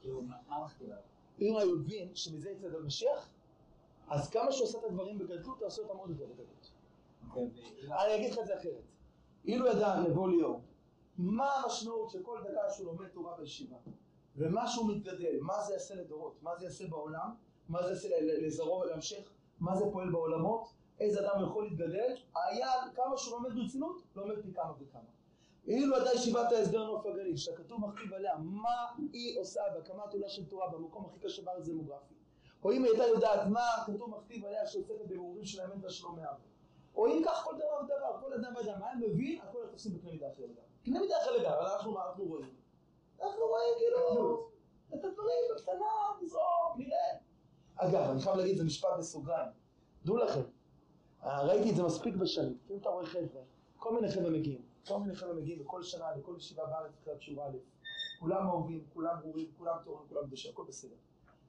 [0.00, 0.22] כאילו,
[0.64, 1.02] מכתיב עליו?
[1.40, 3.30] אם הוא הבין שמזה יצא משיח,
[4.08, 6.70] אז כמה שהוא עושה את הדברים בגדלות, תעשה אותם עוד יותר בגדלות.
[7.30, 7.50] אוקיי,
[7.90, 8.82] אני אגיד לך את זה אחרת.
[9.44, 10.60] אילו ידע נבו ליאור,
[11.18, 13.76] מה המשמעות של כל דקה שהוא לומד תורה בישיבה,
[14.36, 17.34] ומה שהוא מתגדל, מה זה יעשה לדורות, מה זה יעשה בעולם,
[17.68, 20.68] מה זה יעשה לזרוע ולהמשך, מה זה פועל בעולמות,
[21.00, 25.00] איזה אדם יכול להתגדל, היה כמה שהוא לומד ברצינות, לומד פי כמה וכמה.
[25.66, 30.46] אילו ידע ישיבת ההסדר נוף הגליל, שהכתוב מכתיב עליה מה היא עושה בהקמת עולה של
[30.46, 32.14] תורה במקום הכי קשה בארץ דמוגרפי,
[32.64, 36.36] או אם היא הייתה יודעת מה הכתוב מכתיב עליה שעוסקת בבירורים של האמת והשלום מהעם.
[36.94, 40.26] או אם כך כל דבר ודבר, כל אדם ואדם, מה מבין, הכל עושים בקנה מידה
[40.32, 40.65] אחר לגמרי.
[40.86, 42.54] קנה מידה אחר לגמרי, אנחנו מה אנחנו רואים?
[43.22, 44.48] אנחנו רואים כאילו
[44.88, 45.86] את הדברים בקטנה,
[46.22, 46.98] נזרוק, נראה.
[47.76, 49.50] אגב, אני חייב להגיד, זה משפט בסוגריים.
[50.04, 50.40] דעו לכם,
[51.24, 53.42] אה, ראיתי את זה מספיק בשנים, אם אתה רואה חבר'ה,
[53.76, 57.44] כל מיני חבר'ה מגיעים, כל מיני חבר'ה מגיעים בכל שנה, בכל ישיבה בארץ, בתחילת שיעור
[57.46, 57.56] א',
[58.20, 60.96] כולם אהובים, כולם ברורים, כולם טהורים, כולם קדושים, הכל בסדר.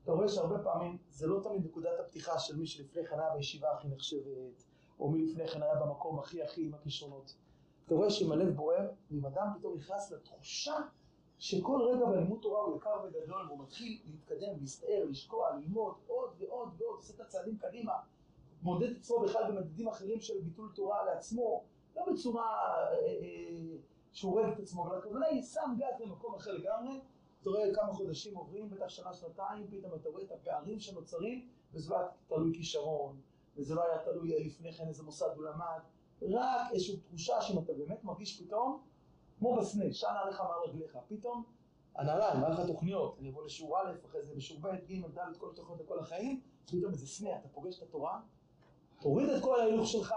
[0.03, 3.71] אתה רואה שהרבה פעמים זה לא תמיד נקודת הפתיחה של מי שלפני כן היה בישיבה
[3.71, 4.63] הכי נחשבת,
[4.99, 7.33] או מי לפני כן היה במקום הכי הכי עם הכישרונות.
[7.87, 10.75] אתה רואה שאם הלב בוער, ואם אדם פתאום נכנס לתחושה
[11.39, 16.69] שכל רגע בלימוד תורה הוא יקר וגדול, והוא מתחיל להתקדם, להסתער, לשקוע, ללמוד עוד ועוד
[16.77, 17.93] ועוד, עושה את הצעדים קדימה,
[18.61, 21.63] מודד את עצמו בכלל במדדים אחרים של ביטול תורה לעצמו,
[21.95, 23.77] לא בצורה אה, אה,
[24.11, 27.01] שהוא הורג את עצמו, אבל הכוונה היא שם גז למקום אחר לגמרי,
[27.41, 31.89] אתה רואה כמה חודשים עוברים, בטח שנה, שנתיים, פתאום אתה רואה את הפערים שנוצרים, וזה
[31.89, 33.21] לא היה תלוי כישרון,
[33.57, 35.79] וזה לא היה תלוי לפני כן איזה מוסד הוא למד,
[36.21, 38.81] רק איזושהי תחושה שאם אתה באמת מרגיש פתאום,
[39.39, 41.43] כמו בסנה, שנה עליך מעל רגליך, פתאום
[41.95, 45.81] הנעליים, מערכת התוכניות, אני אבוא לשיעור א', אחרי זה בשיעור ב', ג', ד', כל התוכניות
[45.81, 48.19] לכל החיים, פתאום איזה סנה, אתה פוגש את התורה,
[49.01, 50.15] תוריד את כל ההילוך שלך,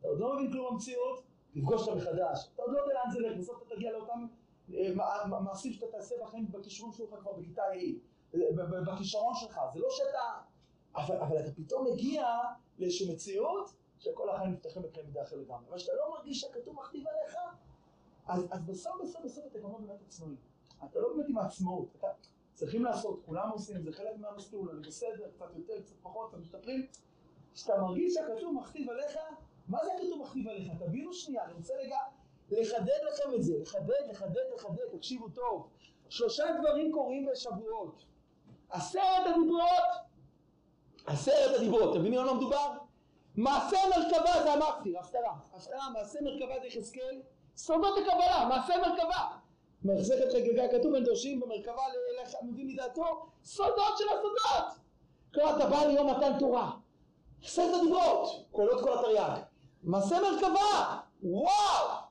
[0.00, 1.22] אתה עוד לא מבין כלום במציאות,
[1.52, 4.26] תפגוש אותה מחדש, אתה עוד לא יודע לאן זה ילך, בסוף אתה תגיע לאותם
[4.74, 8.36] אה, מע- מע- מעשים שאתה תעשה בחיים בכישרון שלך כבר בכיתה ה',
[8.86, 10.40] בכישרון שלך, זה לא שאתה,
[10.94, 12.26] אבל אתה פתאום מגיע
[12.78, 13.70] לאיזושהי מציאות
[14.02, 17.36] שכל החיים נפתחים בקנה מידה אחר לגמרי, אבל כשאתה לא מרגיש שהכתוב מכתיב עליך,
[18.26, 20.36] אז, אז בסוף בסוף בסוף אתה גם לא באמת עצמאי,
[20.84, 22.06] אתה לא באמת עם העצמאות, אתה
[22.54, 26.86] צריכים לעשות, כולם עושים, זה חלק מהמסלול, אני בסדר, קצת יותר, קצת פחות, אתם משתפרים,
[27.54, 29.18] כשאתה מרגיש שהכתוב מכתיב עליך,
[29.68, 30.68] מה זה הכתוב מכתיב עליך?
[30.78, 31.98] תבינו שנייה, אני רוצה רגע
[32.50, 35.68] לחדד לכם את זה, לחדד, לחדד, לחדד, תקשיבו טוב.
[36.08, 38.04] שלושה דברים קורים בשבועות.
[38.70, 39.92] עשרת הדיברות,
[41.06, 42.81] עשרת הדיברות, מבינים על מה מדובר?
[43.36, 45.34] מעשה מרכבה זה המפטיר, הפטרה.
[45.54, 47.22] הפטרה, מעשה מרכבה זה יחזקאל,
[47.56, 49.26] סודות הקבלה, מעשה מרכבה.
[49.84, 54.78] מחזקת חגיגה, כתוב בין דורשים במרכבה לאלה מבין מדעתו, סודות של הסודות.
[55.34, 56.70] כלומר, אתה בא ליום מתן תורה,
[57.44, 59.40] עשרת הדיברות, קולות כל התרי"ג.
[59.82, 62.02] מעשה מרכבה, וואו!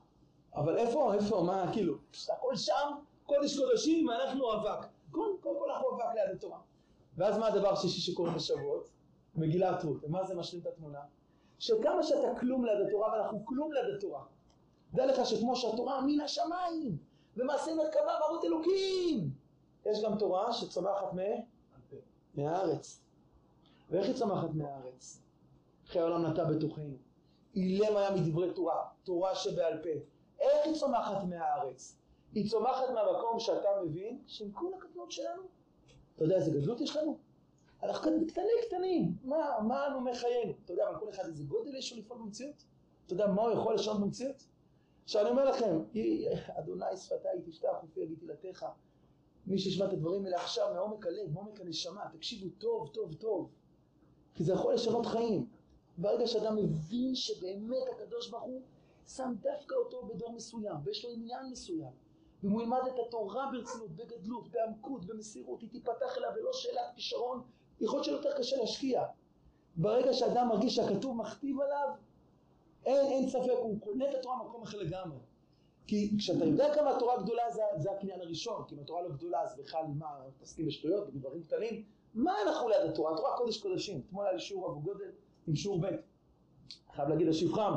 [0.54, 1.94] אבל איפה, איפה, מה, כאילו,
[2.32, 2.90] הכל שם,
[3.26, 4.86] קודש קודשים, אנחנו אבק.
[5.10, 6.58] כל כל אנחנו אבק ליד התורה.
[7.16, 8.88] ואז מה הדבר השישי שקורה בשבועות?
[9.36, 10.04] מגילת רות.
[10.04, 11.00] ומה זה משלים את התמונה?
[11.58, 14.24] שכמה שאתה כלום ליד התורה, ואנחנו כלום ליד התורה.
[14.94, 16.96] דע לך שכמו שהתורה מן השמיים,
[17.36, 19.30] ומעשה מרכבה מרות אלוקים,
[19.86, 21.18] יש גם תורה שצומחת מ...
[22.34, 23.00] מהארץ.
[23.90, 25.22] ואיך היא צומחת מהארץ?
[25.86, 26.96] חיי העולם נטע בתוכנו.
[27.54, 29.88] אילם היה מדברי תורה, תורה שבעל פה.
[30.40, 31.98] איך היא צומחת מהארץ?
[32.34, 35.42] היא צומחת מהמקום שאתה מבין שעם כל הקטנות שלנו,
[36.14, 37.18] אתה יודע איזה גדלות יש לנו?
[37.82, 40.52] אנחנו כאן קטנים קטנים, מה, מה אנו מחיינו?
[40.64, 42.64] אתה יודע, אבל כל אחד איזה גודל יש לו לפעול במציאות?
[43.06, 44.46] אתה יודע מה הוא יכול לשנות במציאות?
[45.04, 46.26] עכשיו אני אומר לכם, "יהי-
[46.58, 48.66] אדוני שפתיי תפתח ופי יגיד תהילתך.
[49.46, 53.50] מי שישמע את הדברים האלה עכשיו מעומק הלב, מעומק הנשמה, תקשיבו טוב, טוב, טוב.
[54.34, 55.46] כי זה יכול לשנות חיים.
[55.98, 58.62] ברגע שאדם מבין שבאמת הקדוש ברוך הוא
[59.08, 61.90] שם דווקא אותו בדור מסוים, ויש לו עניין מסוים,
[62.42, 67.42] ואם הוא ילמד את התורה ברצינות, בגדלות, בעמקות, במסירות, היא תיפתח אליו ללא שאלת כישרון,
[67.82, 69.04] יכול להיות שיותר קשה להשקיע.
[69.76, 71.88] ברגע שאדם מרגיש שהכתוב מכתיב עליו,
[72.86, 75.18] אין, אין ספק, הוא קונה את התורה במקום אחר לגמרי.
[75.86, 79.42] כי כשאתה יודע כמה התורה גדולה זה, זה הקניין הראשון, כי אם התורה לא גדולה
[79.42, 83.14] אז בכלל מה, מתעסקים בשטויות, בדברים קטנים, מה אנחנו ליד התורה?
[83.14, 84.02] התורה קודש קודשים.
[84.06, 85.10] אתמול היה לי שיעור אבו גודל
[85.46, 85.86] עם שיעור ב'.
[86.92, 87.72] חייב להגיד לשבחם,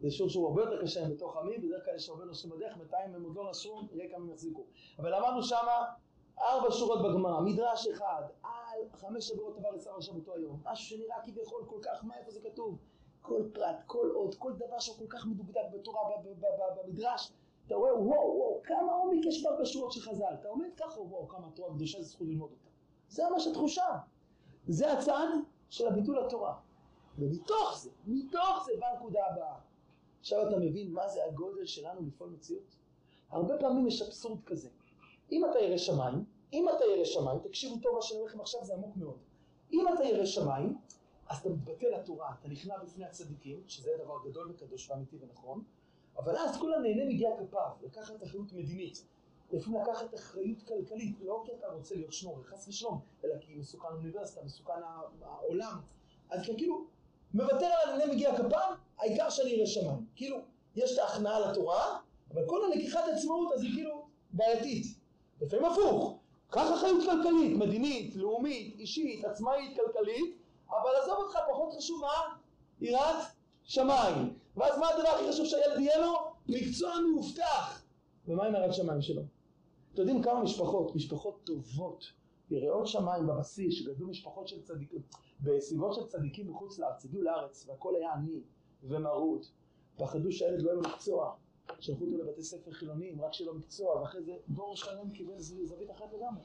[0.00, 3.14] זה שיעור שהוא הרבה יותר קשה בתוך עמי, בדרך כלל יש הרבה נושאים בדרך, בינתיים
[3.14, 4.64] הם עוד לא נסעו, נראה כמה הם יחזיקו.
[4.98, 5.84] אבל למדנו שמה
[6.38, 11.64] ארבע שורות בגמרא, מדרש אחד, על חמש שבועות עבר לשר שבתו היום, משהו שנראה כביכול
[11.66, 12.78] כל כך, מה איפה זה כתוב?
[13.22, 16.00] כל פרט, כל אות, כל דבר שהוא כל כך מדוקדק בתורה,
[16.76, 17.32] במדרש,
[17.66, 21.28] אתה רואה, וואו, וואו, כמה עומק יש בארבע שורות של חז"ל, אתה עומד ככה, וואו,
[21.28, 22.70] כמה התורה קדושה, זה זכות ללמוד אותה.
[23.08, 23.98] זה ממש התחושה.
[24.68, 25.26] זה הצד
[25.70, 26.54] של הביטול התורה.
[27.18, 29.58] ומתוך זה, מתוך זה באה הנקודה הבאה.
[30.20, 32.76] עכשיו אתה מבין מה זה הגודל שלנו לפעול מציאות?
[33.30, 34.68] הרבה פעמים יש אבסורד כזה.
[35.32, 38.64] אם אתה ירא שמיים, אם אתה ירא שמיים, תקשיבו טוב מה שאני אומר לכם עכשיו,
[38.64, 39.18] זה עמוק מאוד.
[39.72, 40.78] אם אתה ירא שמיים,
[41.28, 45.62] אז אתה מתבטא לתורה, אתה נכנע בפני הצדיקים, שזה דבר גדול וקדוש ואמיתי ונכון,
[46.18, 49.04] אבל אז כל הנהנה מגיע כפיו, לקחת אחריות מדינית,
[49.52, 53.88] לפעמים לקחת אחריות כלכלית, לא כי אתה רוצה להיות שנור, חס ושלום, אלא כי מסוכן
[53.88, 54.72] האוניברסיטה, מסוכן
[55.22, 55.80] העולם,
[56.30, 56.84] אז אתה כאילו
[57.34, 60.06] מוותר על הנהנה מגיע כפיו, העיקר שאני אראה שמיים.
[60.16, 60.36] כאילו,
[60.76, 61.98] יש את ההכנעה לתורה,
[62.30, 64.86] אבל כל הלקיחת עצמאות אז היא כאילו בעייתית.
[65.40, 66.18] לפעמים הפוך,
[66.50, 70.36] קח אחריות כלכלית, מדינית, לאומית, אישית, עצמאית, כלכלית,
[70.68, 72.36] אבל עזוב אותך, פחות חשוב מה?
[72.80, 73.24] יראת
[73.62, 74.38] שמיים.
[74.56, 76.14] ואז מה הדבר הכי חשוב שהילד יהיה לו?
[76.48, 77.82] מקצוע מאובטח.
[78.28, 79.22] ומה עם יראת שמיים שלו?
[79.92, 82.04] אתם יודעים כמה משפחות, משפחות טובות,
[82.50, 85.02] יראות שמיים בבסיס, שגדלו משפחות של צדיקים,
[85.40, 88.40] בסביבות של צדיקים בחוץ לארץ, הגיעו לארץ והכל היה עני
[88.82, 89.46] ומרוד,
[89.96, 91.34] פחדו שהילד לא יהיה לו מקצוע,
[91.80, 96.12] שלחו אותו לבתי ספר חילוניים, רק לו מקצוע, ואחרי זה דור שלם קיבל זווית אחרת
[96.12, 96.42] לגמרי.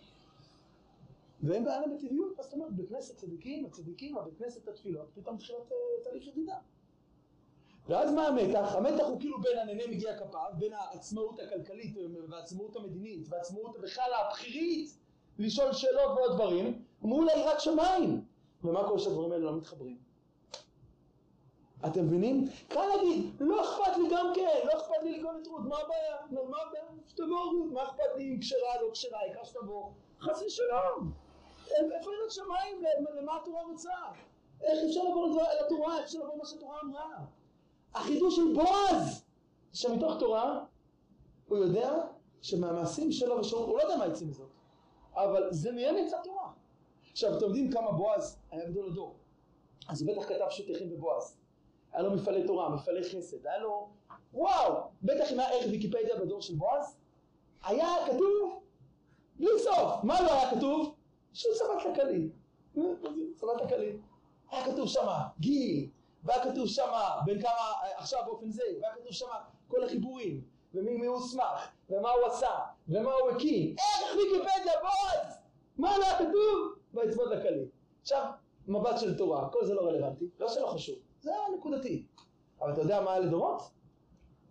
[1.41, 6.03] בעיה להם בטבעיות, מה זאת אומרת, בכנסת צדיקים, הצדיקים, הבית כנסת התפילות, פתאום תחילת אה,
[6.03, 6.55] תהליך ירידה.
[7.89, 8.75] ואז מה המתח?
[8.75, 11.95] המתח הוא כאילו בין ענני מגיע כפיו, בין העצמאות הכלכלית
[12.29, 14.97] והעצמאות המדינית והעצמאות בכלל הבכירית
[15.39, 18.25] לשאול שאלות ועוד דברים, מול היראת שמיים.
[18.63, 19.97] ומה קורה שהדברים האלה לא מתחברים?
[21.85, 22.47] אתם מבינים?
[22.67, 26.15] קל להגיד, לא אכפת לי גם כן, לא אכפת לי לגאול את רות, מה הבעיה?
[26.31, 26.83] מה הבעיה?
[27.07, 29.89] שתבוא רות, מה אכפת לי אם כשרה, לא כשרה, העיקר שתבוא.
[30.19, 31.11] חס ושלום.
[31.69, 32.83] איפה יראת שמיים?
[33.15, 33.91] למה התורה רוצה?
[34.61, 35.97] איך אפשר לדבר- לתורה?
[35.97, 37.09] איך אפשר לעבור מה שהתורה אמרה?
[37.95, 39.23] החידוש של בועז,
[39.73, 40.63] שמתוך תורה
[41.47, 41.93] הוא יודע
[42.41, 44.49] שמהמעשים שלו ושלו, הוא לא יודע מה יצא מזאת,
[45.13, 46.51] אבל זה מהם יצא תורה.
[47.11, 49.15] עכשיו, אתם יודעים כמה בועז היה גדול הדור,
[49.89, 51.37] אז הוא בטח כתב שותחים בבועז.
[51.93, 53.89] היה לו מפעלי תורה, מפעלי חסד, היה לו,
[54.33, 54.73] וואו,
[55.03, 56.97] בטח אם היה ערך ויקיפדיה בדור של בועז,
[57.63, 58.61] היה כתוב
[59.35, 60.03] בלי סוף.
[60.03, 60.95] מה לא היה כתוב?
[61.33, 62.29] שהוא צבא כלכלי.
[63.35, 63.97] צבא כלכלי.
[64.51, 65.89] היה כתוב שמה גיל,
[66.23, 70.41] והיה כתוב שמה בין כמה, עכשיו באופן זה, והיה כתוב שמה כל החיבורים,
[70.73, 73.75] ומי מי הוסמך, ומה הוא עשה, ומה הוא הקים.
[73.79, 75.37] ערך ויקיפדיה, בועז!
[75.77, 76.75] מה לא היה כתוב?
[76.93, 77.65] ויצבות לכלי.
[78.01, 78.31] עכשיו,
[78.67, 82.05] מבט של תורה, כל זה לא רלוונטי, לא שלא חשוב, זה היה נקודתי.
[82.59, 83.61] אבל אתה יודע מה היה לדורות?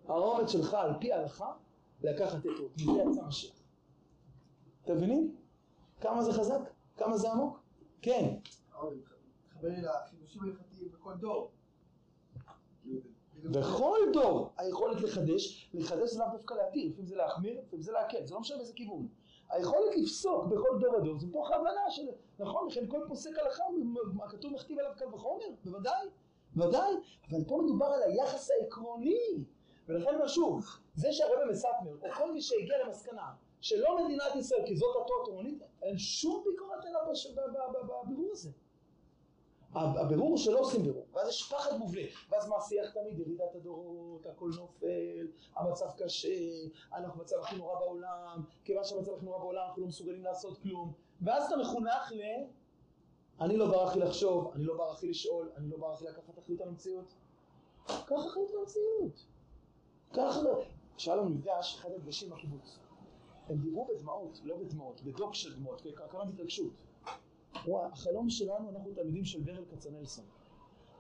[0.09, 1.53] האומץ שלך על פי ההלכה
[2.03, 3.57] לקחת את רות, מזה יצא משיח.
[4.85, 5.37] אתם מבינים?
[6.01, 6.61] כמה זה חזק?
[6.97, 7.61] כמה זה עמוק?
[8.03, 8.37] כן.
[8.81, 8.95] אבל
[9.45, 11.51] מתחבר לי לחידושים ההלכתיים בכל דור.
[13.45, 18.27] בכל דור היכולת לחדש, לחדש זה לאו דווקא להתיר, לפעמים זה להחמיר, לפעמים זה להקל,
[18.27, 19.09] זה לא משנה באיזה כיוון.
[19.51, 22.03] היכולת לפסוק בכל דור ודור זה מתוך ההבנה של,
[22.39, 23.65] נכון, לכן כל פוסק הלכה,
[24.15, 26.09] מה כתוב מכתיב עליו קל וחומר, בוודאי,
[26.55, 26.93] בוודאי,
[27.31, 29.45] אבל פה מדובר על היחס העקרוני,
[29.89, 34.77] ולכן אומר שוב, זה שהרבא מסטמר, או כל מי שהגיע למסקנה שלא מדינת ישראל כי
[34.77, 36.85] זאת התורה התורנית, אין שום ביקורת
[37.53, 38.51] ב- בבירור הזה.
[39.75, 44.51] הבירור שלא עושים בירור, ואז יש פחד מובנה, ואז מה השיח תמיד, ירידת הדורות, הכל
[44.59, 45.27] נופל,
[45.57, 46.29] המצב קשה,
[46.95, 50.93] אנחנו במצב הכי נורא בעולם, כיוון שהמצב הכי נורא בעולם אנחנו לא מסוגלים לעשות כלום,
[51.23, 52.23] ואז אתה מחונך ל...
[53.41, 56.39] אני לא ברח לי לחשוב, אני לא ברח לי לשאול, אני לא ברח לי לקחת
[56.39, 57.15] אחריות על המציאות.
[57.87, 59.27] קח אחריות על המציאות.
[60.13, 60.37] קח...
[60.97, 62.79] כשהיה לנו מפגש, אחד המפגשים בקיבוץ,
[63.49, 66.73] הם דיברו בדמעות, לא בדמעות, בדוק של דמעות, כמה בהתרגשות.
[67.67, 70.25] וואי, החלום שלנו, אנחנו תלמידים של ברל כצנלסון.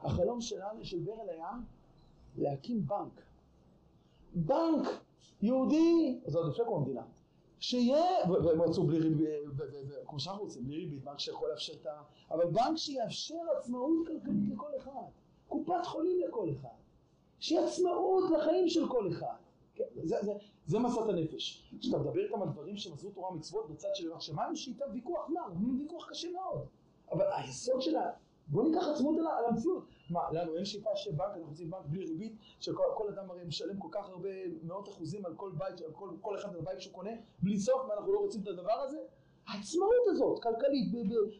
[0.02, 1.50] החלום שלנו, של ברל היה
[2.36, 3.22] להקים בנק.
[4.34, 4.88] בנק
[5.42, 7.02] יהודי, זה עוד לפני קום המדינה.
[7.60, 9.28] שיהיה, והם רצו בלי ריבית,
[10.06, 12.02] כמו שאנחנו רוצים, בלי ריבית, בנק שיכול לאפשר את ה...
[12.30, 15.10] אבל בנק שיאפשר עצמאות כלכלית לכל אחד.
[15.48, 16.68] קופת חולים לכל אחד.
[17.38, 19.36] שיהיה עצמאות לחיים של כל אחד.
[19.74, 20.32] כן, זה, זה,
[20.66, 21.74] זה מסת הנפש.
[21.80, 25.76] כשאתה מדבר איתם על דברים שמסרו תורה ומצוות בצד של ירח שמיים, שאיתם ויכוח מר,
[25.80, 26.66] ויכוח קשה מאוד.
[27.12, 28.10] אבל היסוד שלה,
[28.48, 29.84] בוא ניקח עצמאות על המציאות.
[30.10, 33.78] מה, לנו אין שאיפה שבנק, אנחנו רוצים בנק בלי ריבית, שכל כל אדם הרי משלם
[33.78, 34.28] כל כך הרבה
[34.62, 37.10] מאות אחוזים על כל בית, על כל, כל אחד על בית שהוא קונה,
[37.42, 38.98] בלי סוף, ואנחנו לא רוצים את הדבר הזה?
[39.46, 40.88] העצמאות הזאת, כלכלית,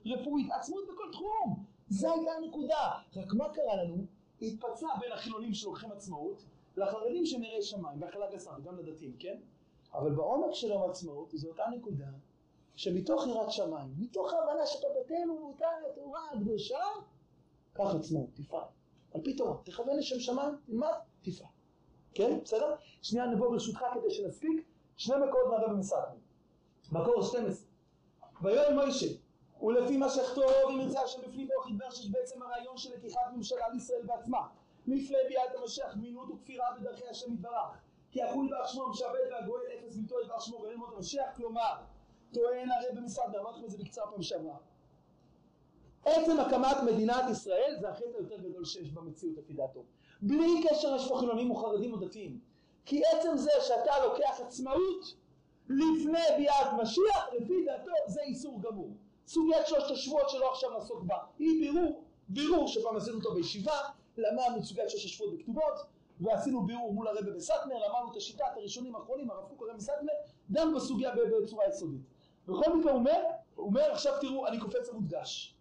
[0.07, 1.65] רפואית, עצמאות בכל תחום.
[1.89, 2.91] זו הייתה הנקודה.
[3.17, 4.05] רק מה קרה לנו?
[4.43, 6.45] התפצלה בין החילונים שלוקחים עצמאות,
[6.77, 9.37] לחרדים שנראה שמיים, בהכלה גסה, וגם לדתיים, כן?
[9.95, 12.07] אבל בעומק של יום העצמאות זו אותה נקודה
[12.77, 16.85] שמתוך יראת שמיים, מתוך ההבנה שאתה בתינו ומותר התורה הקדושה,
[17.73, 18.61] קח עצמאות, תפעל.
[19.15, 20.93] על פי תורה, תכוון לשם שמיים, תלמד,
[21.23, 21.49] תפעל.
[22.15, 22.39] כן?
[22.45, 22.75] בסדר?
[23.03, 24.67] שנייה נבוא ברשותך כדי שנספיק,
[24.97, 25.99] שני מקורות מהרבא מסכם.
[26.93, 27.67] מקור 12.
[28.43, 29.07] ויואל מוישה,
[29.63, 33.69] ולפי מה שכתוב, אם ירצה השם בפנים ברוך ידבר שיש בעצם הרעיון של לקיחת ממשלה
[33.73, 34.49] לישראל בעצמה.
[34.87, 37.79] לפני ביאת המשיח מינות וכפירה בדרכי השם יתברך.
[38.11, 41.75] כי החוי בר שמו המשעבד והגואל אפס בלתו ידבר שמו גואל מות המשיח, כלומר,
[42.33, 44.57] טוען הרב במשרד, אמרתי לכם את זה בקצרה פעם שעברה.
[46.05, 49.85] עצם הקמת מדינת ישראל זה החטא היותר גדול שיש במציאות לפי דעתו.
[50.23, 52.41] בלי קשר יש פה חילונים או חרדים או דתיים.
[52.85, 55.15] כי עצם זה שאתה לוקח עצמאות
[55.69, 58.91] לפני ביאת משיח, לפי דעתו זה איסור גמור.
[59.27, 63.79] סוגיית שלושת השבועות שלא עכשיו נעסוק בה, היא בירור, בירור שפעם עשינו אותו בישיבה,
[64.17, 65.75] למדנו את סוגיית שלושת השבועות בכתובות,
[66.21, 70.13] ועשינו בירור מול הרבי בסטמר, למדנו את השיטת הראשונים האחרונים, הרב קוק הרבי בסטמר,
[70.51, 71.11] דנו בסוגיה
[71.43, 72.01] בצורה יסודית.
[72.49, 73.23] בכל מקרה הוא אומר,
[73.55, 75.60] הוא אומר עכשיו תראו, אני קופץ למודגש.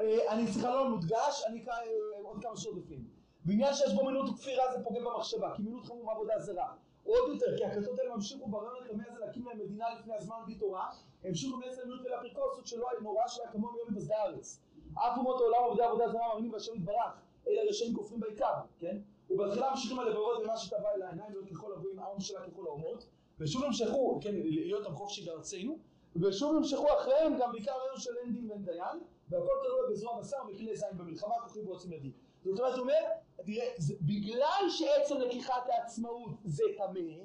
[0.00, 3.04] אה, אני סליחה לא מודגש, אני אקרא אה, עוד כמה שעות בפנים.
[3.44, 6.72] בעניין שיש בו מינות וכפירה זה פוגם במחשבה, כי מינות חמור מעבודה זרה.
[7.04, 10.54] עוד יותר, כי הכתות האלה ממשיכו ברעיון הטמא הזה להקים להם מדינה לפני הזמן בלי
[10.54, 10.90] תורה,
[11.24, 14.60] המשיכו בעצם מינות ולאפריקוסות שלא היה נורא שלה כמוהם מיום היווסדי הארץ.
[14.94, 17.12] אף אומות העולם עובדי עבודה זרה מאמינים בהשם יתברך,
[17.48, 18.98] אלה רשעים כופרים בעיקר, כן?
[19.30, 23.06] ובתחילה ממשיכים הלבבות במה שטבע אל העיניים להיות ככל הגויים העם שלה ככל האומות
[23.40, 25.78] ושוב נמשכו, כן, להיות עם חופשי בארצנו
[26.16, 28.98] ושוב נמשכו אחריהם גם בעיקר היום של אין דין ואין דיין
[29.30, 32.12] והכל תלוי בזרוע בשר וכלי זין במלחמה כוחי ועוצם ידי
[32.44, 33.04] זאת אומרת הוא אומר,
[33.46, 37.24] תראה, זה, בגלל שעצם לקיחת העצמאות זה טמא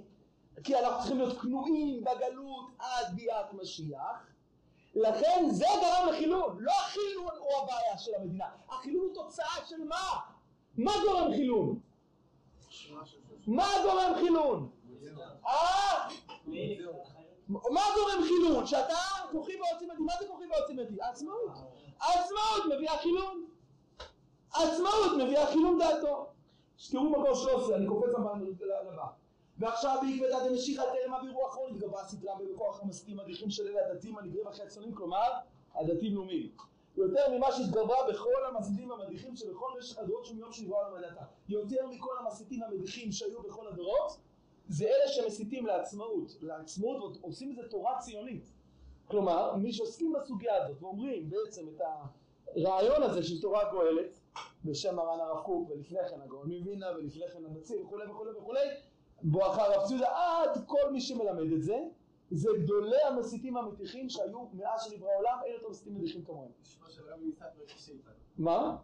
[0.63, 4.35] כי אנחנו צריכים להיות כנועים בגלות עד ביאת משיח
[4.95, 10.19] לכן זה גרם לחילון, לא החילון הוא הבעיה של המדינה, החילון הוא תוצאה של מה?
[10.77, 11.79] מה גורם חילון?
[13.47, 14.69] מה גורם חילון?
[15.45, 16.09] אה?
[17.47, 18.65] מה גורם חילון?
[18.65, 18.97] שאתה
[19.31, 21.01] כוחי ועוצם ידי, מה זה כוחי ועוצם ידי?
[21.01, 21.51] עצמאות.
[21.99, 23.45] עצמאות מביאה חילון.
[24.53, 26.27] עצמאות מביאה חילון דעתו.
[26.91, 28.09] תראו מקור 13, אני קופץ
[28.83, 29.07] לבא.
[29.57, 34.47] ועכשיו בעקבתא דמשיחא טרם אבירו אחרון התגברה הסדרה בכוח המסתים מדיחים של אלה הדתיים הנגרים
[34.47, 35.31] אחרי הצונים, כלומר
[35.75, 36.51] הדתיים לאומיים.
[36.97, 41.21] יותר ממה שהתגברה בכל המסיתים המדיחים שבכל משך הדורות שהוא מיום שנברא עולם הדתה.
[41.49, 44.17] יותר מכל המסיתים המדיחים שהיו בכל הדורות,
[44.67, 48.51] זה אלה שמסיתים לעצמאות, לעצמאות ועושים מזה תורה ציונית.
[49.07, 51.81] כלומר, מי שעוסקים בסוגיה הזאת ואומרים בעצם את
[52.55, 54.19] הרעיון הזה של תורה גואלת,
[54.65, 58.67] בשם מרן הרב קוק ולפני כן הגאון מווילנה ולפני כן הנציב וכולי וכולי וכולי,
[59.23, 61.77] בואכה הרב ציודה עד כל מי שמלמד את זה,
[62.31, 66.51] זה גדולי המסיתים המתיחים שהיו מאז שנברא העולם, אין יותר מסיתים מדיחים כמוהם.
[68.37, 68.77] מה?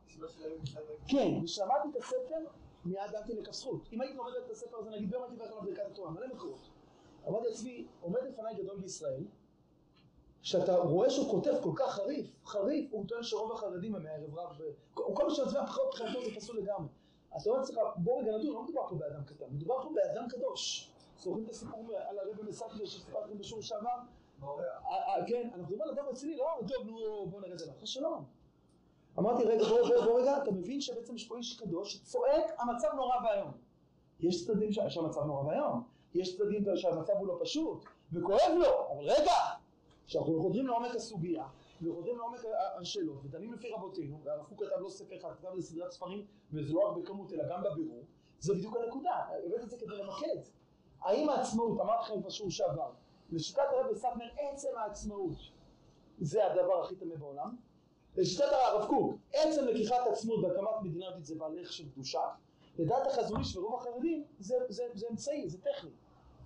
[1.08, 2.46] כן, ושמעתי את הספר
[2.86, 3.82] מיד דעתי לכף זכות.
[3.94, 6.70] אם הייתי לומד את הספר הזה, נגיד ביום הייתי הולך עליו ברכת התורה, מלא מקורות.
[7.28, 9.24] אמרתי לעצמי, עומד לפניי גדול בישראל,
[10.42, 14.58] שאתה רואה שהוא כותב כל כך חריף, חריף, הוא טוען שרוב החרדים הם מהערב רב,
[14.94, 16.88] כל מה שמצביע הבחירות מבחינתו זה פסול לגמרי.
[17.32, 20.30] אז אתה אומר לעצמך, בוא רגע נדון, לא מדובר פה באדם קטן, מדובר פה באדם
[20.30, 20.92] קדוש.
[21.20, 23.90] זוכרים את הסיפור על הרבי מסקלר שסיפרתם בשיעור שעבר?
[25.28, 28.26] כן, אנחנו מדברים על אדם רציני, לא, טוב, נו, בוא נרד אליו, שלום.
[29.20, 32.88] אמרתי, רגע, בוא, בוא, בוא רגע, אתה מבין שבעצם יש פה איש קדוש שצועק, המצב
[32.96, 33.52] נורא ואיום.
[34.20, 35.84] יש צדדים שהמצב נורא ואיום,
[36.14, 39.34] יש צדדים שהמצב הוא לא פשוט, וכואב לו, אבל רגע,
[40.06, 41.48] כשאנחנו חודרים לעומק הסוגיה,
[41.82, 42.40] וחודרים לעומק
[42.80, 46.80] השאלות, ודנים לפי רבותינו, והרב קוק כתב לא ספר אחד, כתב לסדרת ספרים, וזה לא
[46.80, 48.04] רק בכמות, אלא גם בבירור,
[48.40, 50.42] זה בדיוק הנקודה, הבאתי את זה כדי למקד.
[51.02, 52.92] האם העצמאות, אמרתי לכם בשיעור שעבר,
[53.32, 55.38] לשיטת הרב סטנר, עצם העצמאות
[56.22, 57.56] זה הדבר הכי טמא בעולם.
[58.18, 62.22] לשיטת הרב קוק, עצם לקיחת עצמאות בהקמת מדינה יהודית זה בעל ערך של קדושה.
[62.80, 65.90] לדעת החזון איש ורוב החרדים זה, זה, זה אמצעי, זה טכני.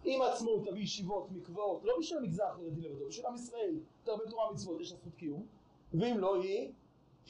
[0.05, 4.51] אם העצמאות תביא ישיבות, מקוואות, לא בשביל המגזר החרדי לבדו, בשביל עם ישראל, תרבה תורה
[4.51, 5.45] מצוות, יש לה זכות קיום,
[5.93, 6.71] ואם לא היא,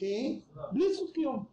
[0.00, 0.40] היא
[0.72, 1.44] בלי זכות קיום.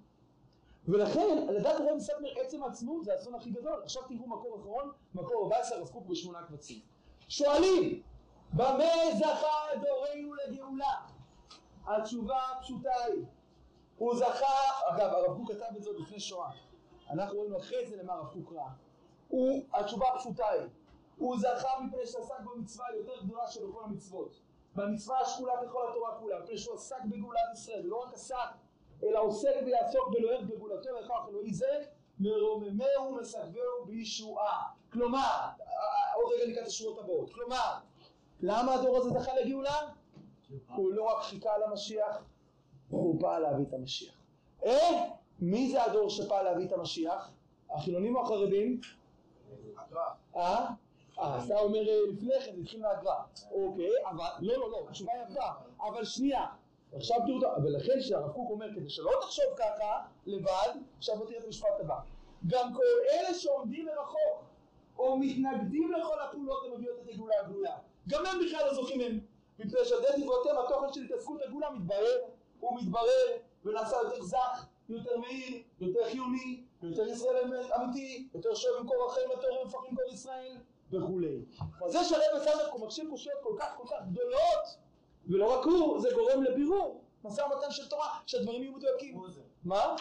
[0.88, 3.82] ולכן, לדעת הרב סטנר, עצם העצמאות זה האסון הכי גדול.
[3.84, 6.80] עכשיו תראו מקור אחרון, מקור 14, הרב קוק בשמונה קבצים.
[7.28, 8.01] שואלים,
[8.53, 10.93] במה זכה דורנו לגאולה?
[11.86, 13.24] התשובה הפשוטה היא,
[13.97, 14.45] הוא זכה,
[14.88, 16.49] אגב הרב קוק כתב את זה לפני שואה,
[17.09, 18.69] אנחנו רואים אחרי זה למה הרב קוק ראה,
[19.74, 20.61] התשובה הפשוטה היא,
[21.18, 24.39] הוא זכה מפני שעסק במצווה היותר גדולה שבכל המצוות,
[24.76, 28.36] במצווה השקולה ככל התורה כולה, מפני שהוא עסק בגאולת ישראל, ולא רק עסק,
[29.03, 31.84] אלא עוסק ויעסוק באלוהיך בגאולתו וכך אלוהי זה,
[32.20, 34.64] מרוממהו מסגבהו בישועה.
[34.91, 35.49] כלומר,
[36.16, 37.78] עוד רגע נקרא את השורות הבאות, כלומר,
[38.41, 39.78] למה הדור הזה זכה לגאולה?
[40.76, 42.24] הוא לא רק חיכה למשיח,
[42.89, 44.14] הוא בא להביא את המשיח.
[44.66, 45.09] אה?
[45.39, 47.32] מי זה הדור שפעל להביא את המשיח?
[47.70, 48.82] החילונים או החרדים?
[50.36, 50.70] אה?
[51.20, 53.16] אה, אתה אומר לפני כן, התחיל מהגר"א.
[53.51, 55.51] אוקיי, אבל, לא, לא, לא, התשובה הגר"א.
[55.88, 56.45] אבל שנייה,
[56.93, 61.45] עכשיו תראו, ולכן כשהרב קוק אומר, כדי שלא תחשוב ככה, לבד, עכשיו בוא תראה את
[61.45, 61.95] המשפט הבא.
[62.47, 64.43] גם כל אלה שעומדים מרחוק,
[64.97, 67.76] או מתנגדים לכל הפעולות המביאות את הגאולה הגלויה,
[68.09, 69.20] גם הם בכלל לא זוכים הם.
[69.59, 72.18] מפני שעל דבריהם התוכן של התעסקות הגאולה מתברר,
[72.59, 79.05] הוא מתברר, ונעשה יותר זך, יותר מהיר, יותר חיוני, יותר ישראל אמיתי, יותר שואב במקור
[79.09, 80.57] החיים, יותר מפחים כל ישראל,
[80.96, 81.41] וכולי.
[81.86, 84.78] אז זה שהרב סמך מקשיב קושיות כל כך כל כך גדולות,
[85.28, 89.22] ולא רק הוא, זה גורם לבירור, משא ומתן של תורה, שהדברים יהיו מדויקים.
[89.64, 89.96] מה?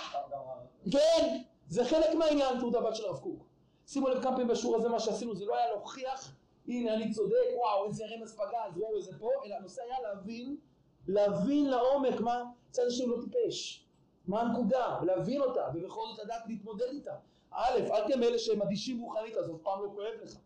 [0.92, 3.44] כן, זה חלק מהעניין תעודה בת של הרב קוק.
[3.86, 6.34] שימו לב כמה פעמים בשיעור הזה מה שעשינו, זה לא היה להוכיח,
[6.68, 10.56] הנה אני צודק, וואו איזה רמז פגז, וואו איזה פה, אלא הנושא היה להבין,
[11.08, 13.86] להבין לעומק מה צד השני לא טיפש,
[14.26, 17.14] מה הנקודה, להבין אותה, ובכל זאת לדעת להתמודד איתה.
[17.50, 20.36] א', אל תהיה מאלה שהם אדישים רוחנית, אז אף פעם לא כואב לך.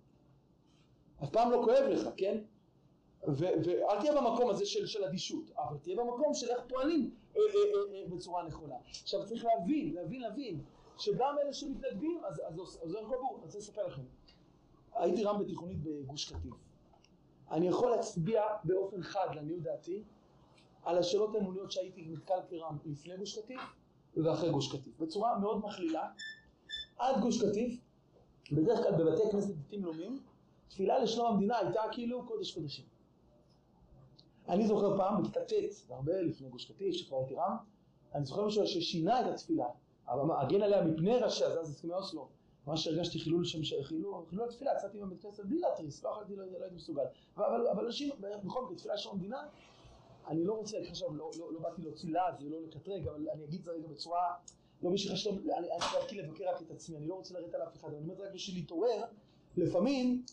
[1.25, 2.39] אף פעם לא כואב לך, כן?
[3.27, 7.47] ואל תהיה במקום הזה של, של אדישות, אבל תהיה במקום של איך פועלים אה, אה,
[7.47, 8.75] אה, אה, בצורה נכונה.
[9.03, 10.61] עכשיו צריך להבין, להבין, להבין,
[10.99, 14.03] שגם אלה שמתנגדים, אז, אז, אז, זה הכל ברור, אני רוצה לספר לכם.
[14.95, 16.55] הייתי רם בתיכונית בגוש קטיף.
[17.51, 20.03] אני יכול להצביע באופן חד, לעניות דעתי,
[20.83, 23.61] על השאלות האמוניות שהייתי נתקל כרם לפני גוש קטיף
[24.17, 25.01] ואחרי גוש קטיף.
[25.01, 26.09] בצורה מאוד מכלילה,
[26.99, 27.81] עד גוש קטיף,
[28.53, 30.21] בדרך כלל בבתי כנסת דתיים לאומיים,
[30.69, 32.85] תפילה לשלום המדינה הייתה כאילו קודש קודשים.
[34.49, 35.53] אני זוכר פעם בכיתה ט',
[35.91, 37.57] הרבה לפני גוש קטיף, שכבר הייתי רם,
[38.15, 39.67] אני זוכר מישהו ששינה את התפילה,
[40.09, 42.29] אבל הגן עליה מפני ראשיה, זה אז הסכמי אוסלו.
[42.67, 46.45] ממש הרגשתי חילול שם, חילול, חילול התפילה, יצאתי מבית כנסת בלי להתריס, לא יכולתי, לא,
[46.47, 47.03] לא הייתי מסוגל.
[47.37, 48.11] אבל, אנשים,
[48.45, 49.43] בכל מקרה, תפילה של המדינה,
[50.29, 53.59] אני לא רוצה, עכשיו, לא, לא, לא באתי להוציא לעז ולא לקטרג, אבל אני אגיד
[53.59, 54.35] את זה רגע בצורה,
[54.83, 57.63] לא בשביל חשוב, אני, אני דרכי לבקר רק את עצמי, אני לא רוצה לרדת על
[57.63, 59.05] אף אחד, אני אומר את זה רק בשביל להתעורר,
[59.57, 60.25] לפעמים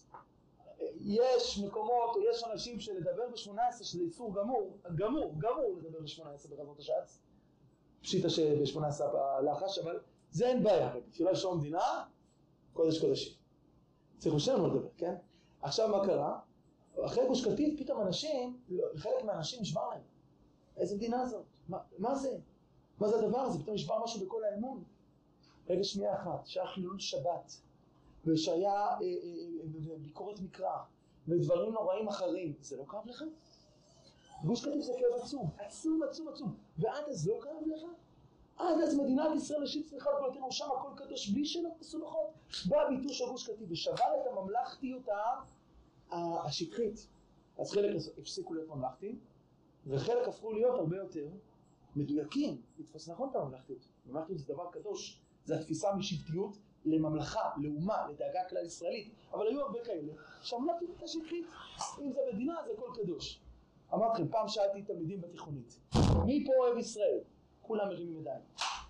[1.05, 6.79] יש מקומות או יש אנשים שלדבר ב-18 שזה איסור גמור, גמור, גמור לדבר ב-18 ברזות
[6.79, 7.19] השץ,
[8.01, 9.99] פשיטה שב-18 הלחש, אבל
[10.31, 12.03] זה אין בעיה, תפילה של המדינה,
[12.73, 13.33] קודש קודשים.
[14.17, 15.15] צריך לשם לנו לדבר, כן?
[15.61, 16.39] עכשיו מה קרה?
[17.05, 20.01] אחרי גוש קטיף פתאום אנשים, לא, חלק מהאנשים נשבר להם.
[20.77, 21.45] איזה מדינה זאת?
[21.69, 22.37] מה, מה זה?
[22.99, 23.59] מה זה הדבר הזה?
[23.59, 24.83] פתאום נשבר משהו בכל האמון.
[25.69, 27.61] רגע שנייה אחת, שהיה חילול שבת,
[28.25, 30.77] ושהיה אה, אה, אה, ביקורת מקרא,
[31.27, 33.23] ודברים נוראים אחרים, זה לא כאב לך?
[34.43, 37.81] גוש קטיף זה כאב עצום, עצום עצום עצום, ועד אז לא כאב לך?
[38.57, 42.27] עד אז מדינת ישראל ראשית צריכה גבולתנו שם הכל קדוש בלי שאלות מסובכות.
[42.69, 45.07] בא ביטוי של גוש קטיף ושבר את הממלכתיות
[46.11, 47.07] השטחית.
[47.57, 49.19] אז חלק הפסיקו להיות ממלכתיים,
[49.87, 51.27] וחלק הפכו להיות הרבה יותר
[51.95, 53.87] מדויקים, לתפוס נכון את הממלכתיות.
[54.05, 59.13] ממלכתיות זה דבר קדוש, זה התפיסה משבטיות לממלכה, לאומה, לדאגה כלל ישראלית.
[59.33, 61.45] אבל היו הרבה כאלה שהממלכתיות הייתה שטחית.
[62.01, 63.39] אם זה מדינה זה הכל קדוש.
[63.93, 65.79] אמרתי לכם, פעם שאלתי תלמידים בתיכונית,
[66.25, 67.19] מי פה אוהב ישראל?
[67.61, 68.41] כולם מרימים ידיים.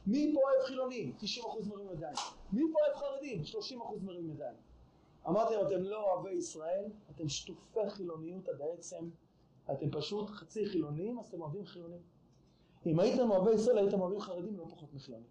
[0.08, 1.14] מי פה אוהב חילונים?
[1.20, 2.16] 90% מרימים ידיים.
[2.54, 3.42] מי פה אוהב חרדים?
[3.42, 4.56] 30% מרימים ידיים.
[5.28, 6.86] אמרתי להם, אתם לא אוהבי ישראל,
[7.16, 9.10] אתם שטופי חילוניות עד העצם,
[9.72, 12.02] אתם פשוט חצי חילונים, אז אתם אוהבים חילונים.
[12.86, 15.28] אם הייתם אוהבי ישראל, הייתם אוהבים חרדים לא פחות מחילונים.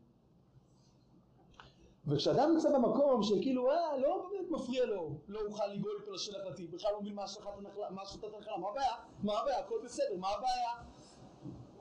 [2.06, 6.66] וכשאדם נמצא במקום שכאילו, אה, לא באמת מפריע לו, לא אוכל לגאול פה לשלח לתי,
[6.66, 7.22] בכלל לא מבין מה
[8.02, 8.94] השחטת הנחלה, מה הבעיה?
[9.22, 9.58] מה הבעיה?
[9.58, 10.70] הכל בסדר, מה הבעיה?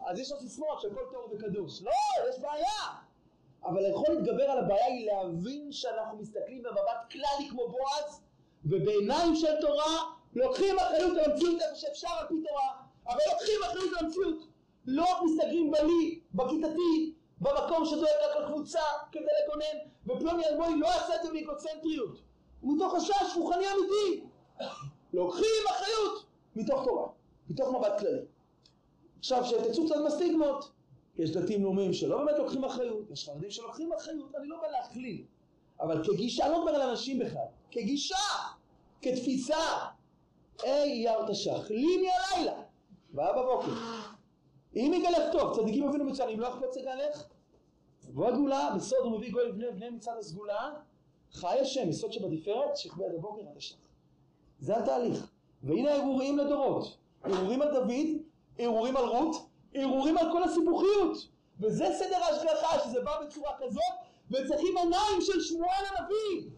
[0.05, 1.81] אז יש לו סיסמאות שהכל טוב וקדוש.
[1.81, 1.91] לא,
[2.29, 3.01] יש בעיה!
[3.63, 8.21] אבל יכול להתגבר על הבעיה היא להבין שאנחנו מסתכלים במבט כללי כמו בועז,
[8.65, 12.69] ובעיניים של תורה לוקחים אחריות על המציאות איפה שאפשר על פי תורה,
[13.07, 14.37] אבל לוקחים אחריות על המציאות.
[14.85, 21.15] לא רק מסתכלים בלי, בכיתתי, במקום שדואג רק לקבוצה כדי לקונן, ופלוני אלמוני לא עשה
[21.15, 22.21] את זה מאגוצנטריות.
[22.63, 24.23] מתוך חשש רוחני אמיתי.
[25.13, 26.25] לוקחים אחריות
[26.55, 27.07] מתוך תורה,
[27.49, 28.21] מתוך מבט כללי.
[29.19, 30.71] עכשיו, שתצאו קצת מהסטיגמות.
[31.17, 35.23] יש דתיים לאומיים שלא באמת לוקחים אחריות, יש חרדים שלוקחים אחריות, אני לא בא להכליל.
[35.79, 38.15] אבל כגישה, אני לא מדבר על אנשים בכלל, כגישה,
[39.01, 39.55] כתפיסה.
[40.63, 42.61] היי אייר תש"ח, לי מהלילה,
[43.13, 43.71] בא בבוקר.
[44.75, 47.27] אם יגלך טוב, צדיקים אבינו מצוין, אם לא אכפת יגלך, בוא
[48.17, 50.71] הגאולה, בסוד הוא מביא גוי לבני ובני מצד הסגולה,
[51.33, 53.77] חי השם, יסוד שבתפארת, שכבי עד הבוקר עד השחר.
[54.59, 55.31] זה התהליך.
[55.63, 56.97] והנה הערעורים לדורות.
[57.23, 58.07] ערעורים על דוד,
[58.57, 59.35] ערעורים על רות,
[59.73, 61.17] ערעורים על כל הסיבוכיות.
[61.59, 63.93] וזה סדר ההשגחה, שזה בא בצורה כזאת,
[64.31, 66.49] וצריכים עיניים של שמואל הנביא.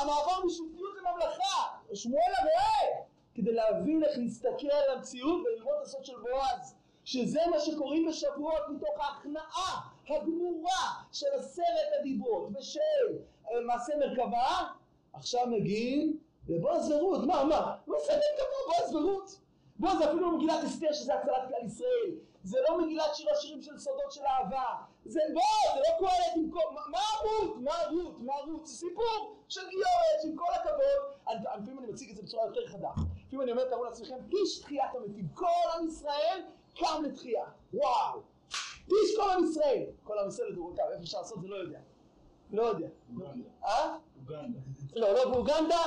[0.00, 1.62] המעבר משבטיות לממלכה,
[1.94, 6.74] שמואל הרועה, כדי להבין איך להסתכל על המציאות וללמוד את הסוד של בועז.
[7.04, 13.18] שזה מה שקוראים בשבועות מתוך ההכנעה הגמורה של עשרת הדיברות ושל
[13.66, 14.68] מעשה מרכבה,
[15.12, 17.76] עכשיו מגיעים לבועז ורות, מה, מה?
[17.86, 19.40] מעשה מרכבה, בועז ורות.
[19.78, 22.10] בועז זה אפילו לא מגילת אסתר שזה הצלת כלל ישראל,
[22.44, 24.64] זה לא מגילת שיר השירים של סודות של אהבה,
[25.04, 25.40] זה לא,
[25.74, 27.56] זה לא קהלת עם כל, מה רות?
[27.56, 28.20] מה רות?
[28.20, 28.66] מה רות?
[28.66, 32.90] זה סיפור של גיורת, עם כל הכבוד, לפעמים אני מציג את זה בצורה יותר חדה,
[33.26, 35.46] לפעמים אני אומר, תראו לעצמכם, איש תחיית המתים, כל
[35.78, 36.42] עם ישראל
[36.78, 37.44] קם לתחייה,
[37.74, 38.20] וואו,
[38.96, 41.78] איש כל עם ישראל, כל עם ישראל לדורותיו, איפה אפשר לעשות זה לא יודע,
[42.50, 42.88] לא יודע,
[43.64, 43.96] אה?
[44.96, 45.82] לא, לא באוגנדה,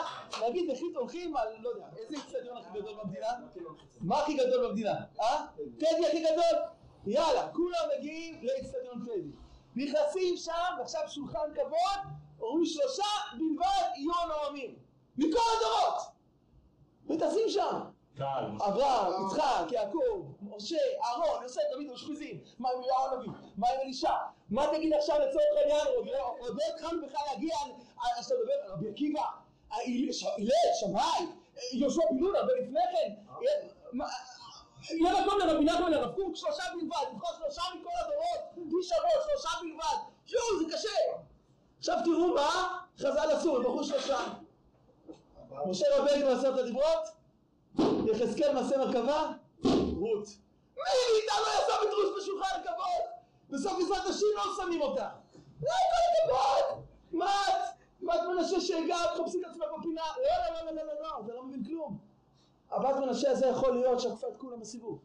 [0.47, 3.27] נגיד החליט הולכים על, לא יודע, איזה אצטדיון הכי גדול במדינה?
[4.01, 4.95] מה הכי גדול במדינה?
[5.21, 5.45] אה?
[5.77, 6.59] טדי הכי גדול?
[7.05, 9.31] יאללה, כולם מגיעים לאצטדיון טדי.
[9.75, 13.03] נכנסים שם, ועכשיו שולחן כבוד, אומרים שלושה
[13.37, 14.75] בלבד יהיו הנואמים.
[15.17, 16.01] מכל הדורות!
[17.05, 17.79] מתאספים שם.
[18.21, 24.11] אברהם, יצחק, יעקב, משה, אהרון, יוסף, דוד, אושפיזין, מה עם יהוה הנביא, מה עם אלישע,
[24.49, 25.87] מה תגיד עכשיו לצורך העניין,
[26.39, 27.55] עוד לא התחלנו בכלל להגיע,
[28.17, 29.21] אז אתה מדבר על רבי עקיבא,
[29.71, 30.11] הלל,
[30.79, 31.27] שמאי,
[31.73, 33.13] יהושע בן נון, הרבה לפני כן,
[34.89, 39.49] יהיה מקום לרבי נחמן לרב קוק, שלושה בלבד, לבחור שלושה מכל הדורות, איש אבות, שלושה
[39.61, 39.97] בלבד,
[40.27, 40.89] יואו זה קשה,
[41.79, 44.19] עכשיו תראו מה חז"ל עשו, בחור שלושה,
[45.65, 47.22] משה רבנו עשרת הדיברות,
[48.13, 49.31] יחזקאל מעשה מרכבה,
[49.99, 50.27] רות.
[50.75, 53.03] מי מאיתנו לא ישם את רות בשולחן הכבוד?
[53.49, 55.09] בסוף עזרת נשים לא שמים אותה.
[55.61, 56.83] לא, כל הכבוד!
[57.11, 57.73] מה את?
[58.01, 60.01] בת מנשה שהגעת, מחפשים את עצמך בפינה.
[60.17, 61.97] לא, לא, לא, לא, לא, לא, אתה לא מבין כלום.
[62.71, 64.99] הבת מנשה הזה יכול להיות שעקפה את כולם בסיבוב.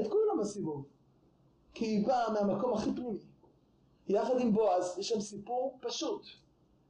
[0.00, 0.84] את כולם בסיבוב.
[1.74, 3.18] כי היא באה מהמקום הכי פנימי.
[4.08, 6.22] יחד עם בועז, יש שם סיפור פשוט.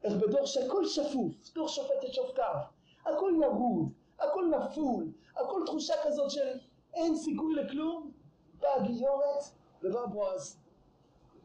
[0.05, 2.55] איך בדור שהכל שפוף, דור שופט את שופטיו,
[3.01, 6.59] הכל ירוד, הכל נפול, הכל תחושה כזאת של
[6.95, 8.11] אין סיכוי לכלום,
[8.61, 9.45] באה גיורת
[9.83, 10.59] ובא בועז.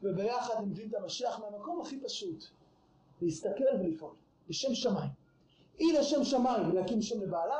[0.04, 2.44] וביחד הם מביאים את המשיח מהמקום הכי פשוט,
[3.22, 4.16] להסתכל ולפעול,
[4.50, 5.10] לשם שמיים.
[5.78, 7.60] היא לשם שמיים להקים שם לבעלה,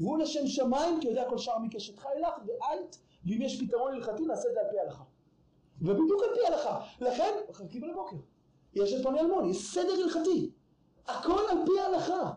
[0.00, 2.78] והוא לשם שמיים כי יודע כל שאר מקשת חי לך, ואל,
[3.26, 5.04] ואם יש פתרון הלכתי נעשה את זה על פי ההלכה.
[5.80, 6.80] ובדיוק על פי ההלכה.
[7.00, 8.16] לכן, חכים לבוקר.
[8.74, 10.50] יש את פוני אלמון, יש סדר הלכתי.
[11.06, 12.32] הכל על פי ההלכה.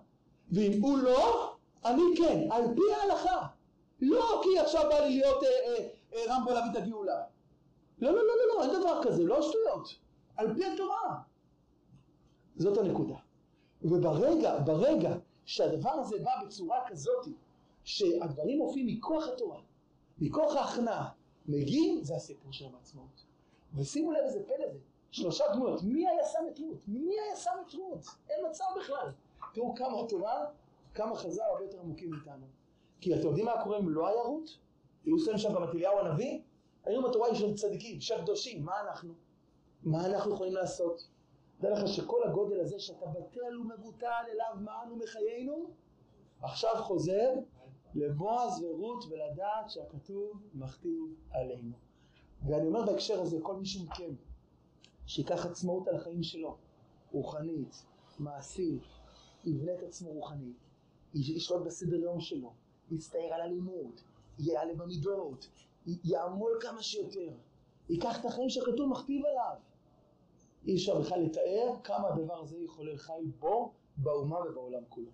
[0.51, 1.54] ואם הוא לא,
[1.85, 3.47] אני כן, על פי ההלכה.
[4.01, 7.23] לא כי עכשיו בא לי להיות אה, אה, אה, רמבו להביא את הגאולה.
[7.99, 9.95] לא, לא, לא, לא, לא, אין דבר כזה, לא שטויות.
[10.37, 11.21] על פי התורה.
[12.57, 13.15] זאת הנקודה.
[13.81, 15.15] וברגע, ברגע
[15.45, 17.27] שהדבר הזה בא בצורה כזאת,
[17.83, 19.59] שהדברים מופיעים מכוח התורה,
[20.19, 21.09] מכוח ההכנעה,
[21.45, 23.25] מגיעים, זה הסיפור של העצמאות.
[23.75, 24.79] ושימו לב איזה פלא זה,
[25.11, 26.77] שלושה דמויות, מי היה שם את רות?
[26.87, 28.05] מי היה שם את רות?
[28.29, 29.11] אין מצב בכלל.
[29.53, 30.45] תראו כמה התורה,
[30.95, 32.45] כמה חז"ל הרבה יותר עמוקים מאיתנו.
[33.01, 34.57] כי אתם יודעים מה קורה אם לא היה רות?
[35.05, 36.41] היו שמים שם גם אליהו הנביא?
[36.83, 39.13] היום התורה של צדיקים, של קדושים, מה אנחנו?
[39.83, 41.07] מה אנחנו יכולים לעשות?
[41.59, 45.65] דע לך שכל הגודל הזה שאתה בטל ומבוטל אליו מענו מחיינו,
[46.41, 47.33] עכשיו חוזר
[47.95, 51.71] לבועז ורות ולדעת שהכתוב מכתיב עלינו.
[52.47, 54.15] ואני אומר בהקשר הזה, כל מי שמכם,
[55.05, 56.57] שיקח עצמאות על החיים שלו,
[57.11, 57.85] רוחנית,
[58.19, 58.83] מעשית,
[59.45, 60.64] יבנה את עצמו רוחנית,
[61.15, 62.53] ישלוט בסדר יום שלו,
[62.91, 64.01] יצטער על הלימוד,
[64.39, 65.47] יעלה במידות,
[65.85, 67.33] יעמול כמה שיותר,
[67.89, 69.55] ייקח את החיים שהכתוב מכתיב עליו.
[70.67, 75.11] אי אפשר בכלל לתאר כמה הדבר הזה יחולל חי בו, באומה ובעולם כולו.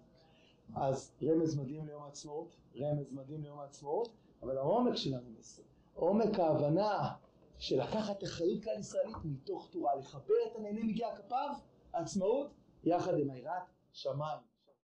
[0.75, 4.09] אז רמז מדהים ליום העצמאות, רמז מדהים ליום העצמאות,
[4.43, 5.61] אבל העומק של הרמז,
[5.93, 7.13] עומק ההבנה
[7.57, 11.53] של לקחת אחריות כלל ישראלית מתוך תורה, לחבר את הנהנה מגיע כפיו,
[11.93, 12.47] העצמאות,
[12.83, 14.50] יחד עם היראת שמיים.